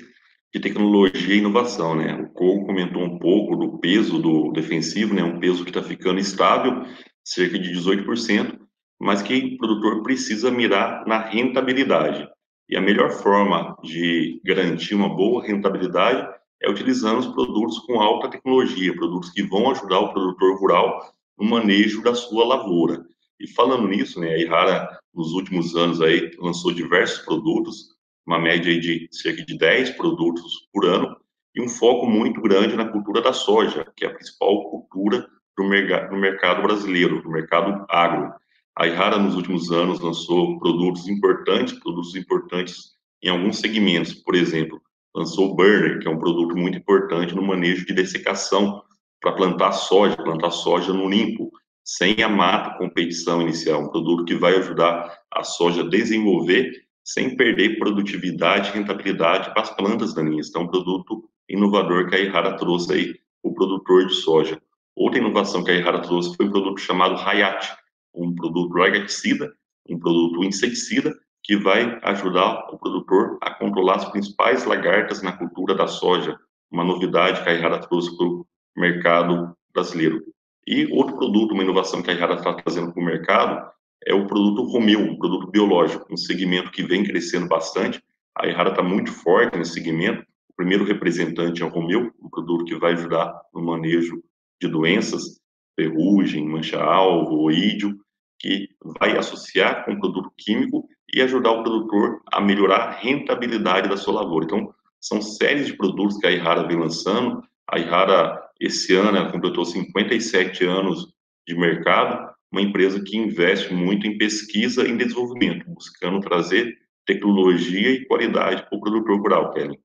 de 0.53 0.59
tecnologia 0.59 1.35
e 1.35 1.37
inovação, 1.37 1.95
né? 1.95 2.15
O 2.15 2.29
Cole 2.29 2.65
comentou 2.65 3.03
um 3.03 3.19
pouco 3.19 3.55
do 3.55 3.77
peso 3.77 4.19
do 4.19 4.51
defensivo, 4.51 5.13
né? 5.13 5.23
Um 5.23 5.39
peso 5.39 5.63
que 5.63 5.69
está 5.69 5.83
ficando 5.83 6.19
estável, 6.19 6.83
cerca 7.23 7.59
de 7.59 7.71
18%, 7.71 8.57
mas 8.99 9.21
que 9.21 9.55
o 9.55 9.57
produtor 9.57 10.01
precisa 10.01 10.49
mirar 10.49 11.05
na 11.05 11.19
rentabilidade. 11.19 12.27
E 12.67 12.75
a 12.75 12.81
melhor 12.81 13.11
forma 13.11 13.75
de 13.83 14.41
garantir 14.43 14.95
uma 14.95 15.15
boa 15.15 15.45
rentabilidade 15.45 16.27
é 16.61 16.69
utilizando 16.69 17.19
os 17.19 17.27
produtos 17.27 17.79
com 17.79 17.99
alta 17.99 18.29
tecnologia, 18.29 18.95
produtos 18.95 19.29
que 19.29 19.43
vão 19.43 19.71
ajudar 19.71 19.99
o 19.99 20.13
produtor 20.13 20.59
rural 20.59 21.13
no 21.37 21.47
manejo 21.47 22.03
da 22.03 22.13
sua 22.13 22.45
lavoura. 22.45 23.05
E 23.39 23.47
falando 23.47 23.87
nisso, 23.87 24.19
né, 24.19 24.33
a 24.33 24.37
Ihara, 24.37 24.98
nos 25.13 25.33
últimos 25.33 25.75
anos 25.75 26.01
aí, 26.01 26.31
lançou 26.39 26.73
diversos 26.73 27.19
produtos, 27.25 27.95
uma 28.25 28.39
média 28.39 28.79
de 28.79 29.07
cerca 29.11 29.43
de 29.43 29.57
10 29.57 29.91
produtos 29.91 30.67
por 30.71 30.85
ano, 30.85 31.15
e 31.55 31.61
um 31.61 31.67
foco 31.67 32.05
muito 32.05 32.41
grande 32.41 32.75
na 32.75 32.87
cultura 32.87 33.21
da 33.21 33.33
soja, 33.33 33.85
que 33.95 34.05
é 34.05 34.07
a 34.07 34.13
principal 34.13 34.69
cultura 34.69 35.27
do 35.57 35.63
no 35.63 36.17
mercado 36.17 36.61
brasileiro, 36.61 37.21
no 37.23 37.31
mercado 37.31 37.85
agro. 37.89 38.33
A 38.77 38.87
Ihara, 38.87 39.17
nos 39.17 39.35
últimos 39.35 39.71
anos, 39.71 39.99
lançou 39.99 40.57
produtos 40.59 41.07
importantes, 41.09 41.77
produtos 41.79 42.15
importantes 42.15 42.93
em 43.21 43.29
alguns 43.29 43.59
segmentos, 43.59 44.13
por 44.13 44.35
exemplo, 44.35 44.81
lançou 45.13 45.51
o 45.51 45.55
Burner, 45.55 45.99
que 45.99 46.07
é 46.07 46.11
um 46.11 46.19
produto 46.19 46.55
muito 46.55 46.77
importante 46.77 47.35
no 47.35 47.41
manejo 47.41 47.85
de 47.85 47.93
dessecação 47.93 48.81
para 49.19 49.33
plantar 49.33 49.73
soja, 49.73 50.15
plantar 50.15 50.51
soja 50.51 50.93
no 50.93 51.09
limpo, 51.09 51.51
sem 51.97 52.21
a 52.21 52.29
mata 52.29 52.77
competição 52.77 53.41
inicial, 53.41 53.81
um 53.81 53.89
produto 53.89 54.23
que 54.23 54.35
vai 54.35 54.55
ajudar 54.57 55.11
a 55.31 55.43
soja 55.43 55.81
a 55.81 55.89
desenvolver 55.89 56.71
sem 57.03 57.35
perder 57.35 57.79
produtividade 57.79 58.71
rentabilidade 58.71 59.51
para 59.53 59.63
as 59.63 59.75
plantas 59.75 60.13
daninhas. 60.13 60.49
Então, 60.49 60.61
um 60.61 60.67
produto 60.67 61.27
inovador 61.49 62.07
que 62.07 62.15
a 62.15 62.19
Ihara 62.19 62.55
trouxe 62.57 62.93
aí, 62.93 63.15
o 63.41 63.55
produtor 63.55 64.05
de 64.05 64.13
soja. 64.13 64.61
Outra 64.95 65.19
inovação 65.19 65.63
que 65.63 65.71
a 65.71 65.73
Ihara 65.73 65.99
trouxe 65.99 66.37
foi 66.37 66.45
um 66.45 66.51
produto 66.51 66.79
chamado 66.79 67.15
Hayat, 67.15 67.75
um 68.13 68.35
produto 68.35 68.71
largaticida, 68.75 69.51
um 69.89 69.97
produto 69.97 70.43
inseticida, 70.43 71.17
que 71.43 71.57
vai 71.57 71.97
ajudar 72.03 72.67
o 72.71 72.77
produtor 72.77 73.39
a 73.41 73.51
controlar 73.55 73.95
as 73.95 74.11
principais 74.11 74.63
lagartas 74.63 75.23
na 75.23 75.31
cultura 75.31 75.73
da 75.73 75.87
soja, 75.87 76.37
uma 76.71 76.83
novidade 76.83 77.41
que 77.41 77.49
a 77.49 77.53
Ihara 77.55 77.79
trouxe 77.79 78.15
para 78.15 78.27
o 78.27 78.45
mercado 78.77 79.57
brasileiro. 79.73 80.23
E 80.69 80.85
outro 80.93 81.17
produto, 81.17 81.53
uma 81.55 81.63
inovação 81.63 81.99
que 81.99 82.11
a 82.11 82.13
Yara 82.13 82.35
está 82.35 82.53
trazendo 82.53 82.93
para 82.93 83.01
o 83.01 83.03
mercado, 83.03 83.71
é 84.05 84.13
o 84.13 84.27
produto 84.27 84.61
Romeu, 84.69 84.99
um 84.99 85.17
produto 85.17 85.49
biológico, 85.49 86.05
um 86.13 86.15
segmento 86.15 86.69
que 86.69 86.83
vem 86.83 87.03
crescendo 87.03 87.47
bastante. 87.47 87.99
A 88.37 88.45
Yara 88.45 88.69
está 88.69 88.83
muito 88.83 89.11
forte 89.11 89.57
nesse 89.57 89.73
segmento. 89.73 90.21
O 90.47 90.55
primeiro 90.55 90.83
representante 90.83 91.63
é 91.63 91.65
o 91.65 91.69
Romeu, 91.69 92.11
um 92.21 92.29
produto 92.29 92.65
que 92.65 92.75
vai 92.75 92.93
ajudar 92.93 93.33
no 93.51 93.63
manejo 93.63 94.21
de 94.61 94.67
doenças, 94.67 95.41
ferrugem, 95.75 96.47
mancha-alvo, 96.47 97.41
oídio, 97.41 97.97
que 98.37 98.69
vai 98.99 99.17
associar 99.17 99.83
com 99.85 99.93
o 99.93 99.99
produto 99.99 100.31
químico 100.37 100.87
e 101.11 101.19
ajudar 101.23 101.51
o 101.53 101.63
produtor 101.63 102.21
a 102.31 102.39
melhorar 102.39 102.81
a 102.81 102.91
rentabilidade 102.91 103.89
da 103.89 103.97
sua 103.97 104.21
lavoura. 104.21 104.45
Então, 104.45 104.71
são 105.01 105.19
séries 105.19 105.65
de 105.65 105.75
produtos 105.75 106.17
que 106.19 106.27
a 106.27 106.31
Ihara 106.31 106.67
vem 106.67 106.77
lançando. 106.77 107.41
A 107.67 107.79
Ihara 107.79 108.48
esse 108.59 108.95
ano 108.95 109.17
ela 109.17 109.31
completou 109.31 109.65
57 109.65 110.65
anos 110.65 111.13
de 111.47 111.55
mercado, 111.55 112.29
uma 112.51 112.61
empresa 112.61 113.01
que 113.01 113.17
investe 113.17 113.73
muito 113.73 114.05
em 114.05 114.17
pesquisa 114.17 114.87
e 114.87 114.97
desenvolvimento, 114.97 115.69
buscando 115.69 116.19
trazer 116.19 116.77
tecnologia 117.05 117.91
e 117.91 118.05
qualidade 118.05 118.67
para 118.67 118.77
o 118.77 118.81
produtor 118.81 119.19
rural, 119.19 119.53
Kelly. 119.53 119.79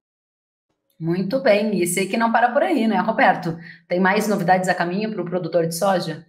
Muito 0.99 1.41
bem, 1.41 1.83
e 1.83 1.87
sei 1.87 2.07
que 2.07 2.17
não 2.17 2.31
para 2.31 2.53
por 2.53 2.63
aí, 2.63 2.87
né, 2.87 2.99
Roberto? 3.01 3.57
Tem 3.89 4.01
mais 4.01 4.29
novidades 4.29 4.69
a 4.69 4.75
caminho 4.75 5.11
para 5.11 5.23
o 5.23 5.25
produtor 5.25 5.67
de 5.67 5.75
soja? 5.75 6.27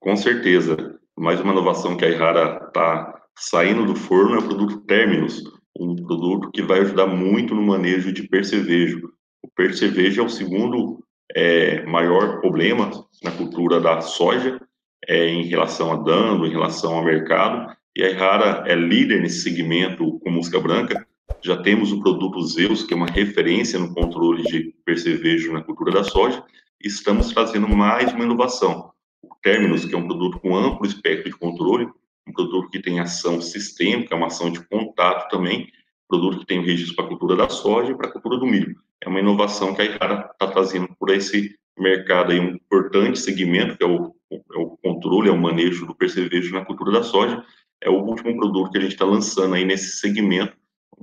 Com 0.00 0.16
certeza. 0.16 0.98
Mais 1.16 1.40
uma 1.40 1.52
inovação 1.52 1.96
que 1.96 2.04
a 2.04 2.08
Ihara 2.08 2.66
está 2.66 3.22
saindo 3.38 3.86
do 3.86 3.94
forno 3.94 4.34
é 4.34 4.38
o 4.38 4.46
produto 4.46 4.80
Terminus, 4.80 5.42
um 5.78 5.94
produto 5.94 6.50
que 6.52 6.62
vai 6.62 6.80
ajudar 6.80 7.06
muito 7.06 7.54
no 7.54 7.62
manejo 7.62 8.12
de 8.12 8.28
percevejo. 8.28 9.08
O 9.42 9.48
percevejo 9.54 10.22
é 10.22 10.24
o 10.24 10.28
segundo 10.28 11.03
é, 11.34 11.82
maior 11.84 12.40
problema 12.40 12.90
na 13.22 13.30
cultura 13.32 13.80
da 13.80 14.00
soja 14.00 14.60
é, 15.06 15.28
em 15.28 15.44
relação 15.44 15.92
a 15.92 15.96
dano, 15.96 16.46
em 16.46 16.50
relação 16.50 16.94
ao 16.94 17.04
mercado, 17.04 17.74
e 17.96 18.02
a 18.02 18.10
Errara 18.10 18.64
é 18.66 18.74
líder 18.74 19.20
nesse 19.20 19.42
segmento 19.42 20.18
com 20.20 20.30
música 20.30 20.58
branca. 20.58 21.06
Já 21.42 21.56
temos 21.56 21.92
o 21.92 22.00
produto 22.00 22.42
Zeus, 22.42 22.82
que 22.82 22.94
é 22.94 22.96
uma 22.96 23.06
referência 23.06 23.78
no 23.78 23.92
controle 23.94 24.42
de 24.42 24.74
percevejo 24.84 25.52
na 25.52 25.62
cultura 25.62 25.92
da 25.92 26.04
soja, 26.04 26.42
e 26.82 26.88
estamos 26.88 27.32
trazendo 27.32 27.68
mais 27.68 28.12
uma 28.12 28.24
inovação. 28.24 28.90
O 29.22 29.34
Terminus, 29.42 29.84
que 29.84 29.94
é 29.94 29.98
um 29.98 30.06
produto 30.06 30.40
com 30.40 30.56
amplo 30.56 30.86
espectro 30.86 31.30
de 31.30 31.36
controle, 31.36 31.88
um 32.26 32.32
produto 32.32 32.70
que 32.70 32.80
tem 32.80 33.00
ação 33.00 33.40
sistêmica, 33.40 34.16
uma 34.16 34.26
ação 34.26 34.50
de 34.50 34.66
contato 34.66 35.28
também, 35.28 35.68
produto 36.14 36.40
que 36.40 36.46
tem 36.46 36.62
registro 36.62 36.96
para 36.96 37.04
a 37.06 37.08
cultura 37.08 37.36
da 37.36 37.48
soja 37.48 37.92
e 37.92 37.96
para 37.96 38.08
a 38.08 38.12
cultura 38.12 38.38
do 38.38 38.46
milho 38.46 38.76
é 39.04 39.08
uma 39.08 39.20
inovação 39.20 39.74
que 39.74 39.82
a 39.82 39.84
Ihara 39.84 40.30
está 40.32 40.46
trazendo 40.46 40.88
por 40.98 41.10
esse 41.10 41.54
mercado 41.78 42.32
aí, 42.32 42.40
um 42.40 42.54
importante 42.54 43.18
segmento, 43.18 43.76
que 43.76 43.84
é 43.84 43.86
o, 43.86 44.14
é 44.30 44.58
o 44.58 44.78
controle, 44.82 45.28
é 45.28 45.32
o 45.32 45.38
manejo 45.38 45.86
do 45.86 45.94
percevejo 45.94 46.54
na 46.54 46.64
cultura 46.64 46.92
da 46.92 47.02
soja, 47.02 47.44
é 47.80 47.90
o 47.90 48.02
último 48.02 48.36
produto 48.36 48.70
que 48.70 48.78
a 48.78 48.80
gente 48.80 48.92
está 48.92 49.04
lançando 49.04 49.54
aí 49.54 49.64
nesse 49.64 49.96
segmento, 49.98 50.56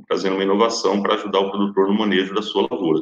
trazendo 0.07 0.35
uma 0.35 0.43
inovação 0.43 1.01
para 1.01 1.15
ajudar 1.15 1.39
o 1.39 1.51
produtor 1.51 1.89
no 1.89 1.93
manejo 1.93 2.33
da 2.33 2.41
sua 2.41 2.67
lavoura. 2.71 3.01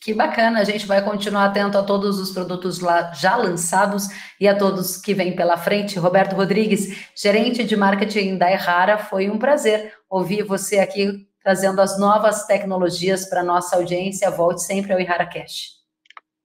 Que 0.00 0.14
bacana, 0.14 0.60
a 0.60 0.64
gente 0.64 0.86
vai 0.86 1.04
continuar 1.04 1.44
atento 1.44 1.76
a 1.76 1.82
todos 1.82 2.18
os 2.18 2.30
produtos 2.30 2.80
lá 2.80 3.12
já 3.12 3.36
lançados 3.36 4.08
e 4.40 4.48
a 4.48 4.56
todos 4.56 4.96
que 4.96 5.12
vêm 5.12 5.36
pela 5.36 5.58
frente. 5.58 5.98
Roberto 5.98 6.34
Rodrigues, 6.34 7.10
gerente 7.14 7.62
de 7.62 7.76
marketing 7.76 8.38
da 8.38 8.50
Errara, 8.50 8.96
foi 8.96 9.28
um 9.28 9.38
prazer 9.38 9.92
ouvir 10.08 10.42
você 10.42 10.78
aqui 10.78 11.28
trazendo 11.42 11.80
as 11.80 11.98
novas 11.98 12.46
tecnologias 12.46 13.28
para 13.28 13.42
nossa 13.42 13.76
audiência. 13.76 14.30
Volte 14.30 14.62
sempre 14.62 14.92
ao 14.94 15.00
Ihara 15.00 15.26
Cash. 15.26 15.80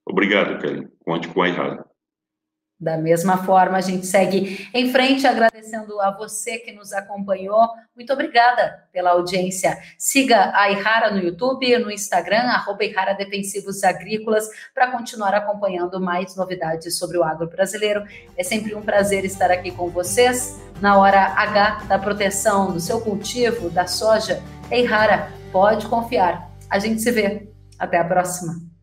Obrigado, 0.04 0.58
Kelly. 0.58 0.86
Conte 1.04 1.28
com 1.28 1.42
a 1.42 1.48
Ihara. 1.48 1.95
Da 2.78 2.98
mesma 2.98 3.38
forma, 3.44 3.78
a 3.78 3.80
gente 3.80 4.06
segue 4.06 4.68
em 4.74 4.92
frente, 4.92 5.26
agradecendo 5.26 5.98
a 6.00 6.10
você 6.10 6.58
que 6.58 6.72
nos 6.72 6.92
acompanhou. 6.92 7.68
Muito 7.94 8.12
obrigada 8.12 8.84
pela 8.92 9.12
audiência. 9.12 9.78
Siga 9.98 10.52
a 10.54 10.70
Ihara 10.70 11.10
no 11.10 11.18
YouTube, 11.18 11.78
no 11.78 11.90
Instagram, 11.90 12.44
Ihara 12.82 13.14
Defensivos 13.14 13.82
Agrícolas, 13.82 14.46
para 14.74 14.90
continuar 14.90 15.34
acompanhando 15.34 15.98
mais 15.98 16.36
novidades 16.36 16.98
sobre 16.98 17.16
o 17.16 17.24
agro 17.24 17.48
brasileiro. 17.48 18.04
É 18.36 18.44
sempre 18.44 18.74
um 18.74 18.82
prazer 18.82 19.24
estar 19.24 19.50
aqui 19.50 19.70
com 19.70 19.88
vocês 19.88 20.60
na 20.80 20.98
hora 20.98 21.18
H 21.18 21.84
da 21.88 21.98
proteção 21.98 22.72
do 22.72 22.80
seu 22.80 23.00
cultivo, 23.00 23.70
da 23.70 23.86
soja 23.86 24.42
Ei, 24.70 24.84
Rara, 24.84 25.30
pode 25.52 25.86
confiar. 25.86 26.50
A 26.68 26.78
gente 26.78 27.00
se 27.00 27.10
vê. 27.12 27.48
Até 27.78 27.98
a 27.98 28.04
próxima. 28.04 28.75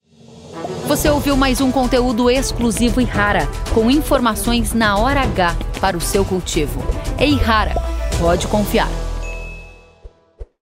Você 0.85 1.09
ouviu 1.09 1.37
mais 1.37 1.61
um 1.61 1.71
conteúdo 1.71 2.29
exclusivo 2.29 2.99
e 2.99 3.05
rara, 3.05 3.47
com 3.73 3.89
informações 3.89 4.73
na 4.73 4.97
hora 4.97 5.21
H 5.21 5.55
para 5.79 5.95
o 5.95 6.01
seu 6.01 6.25
cultivo. 6.25 6.83
Ei, 7.17 7.35
rara, 7.35 7.73
pode 8.19 8.47
confiar. 8.47 9.02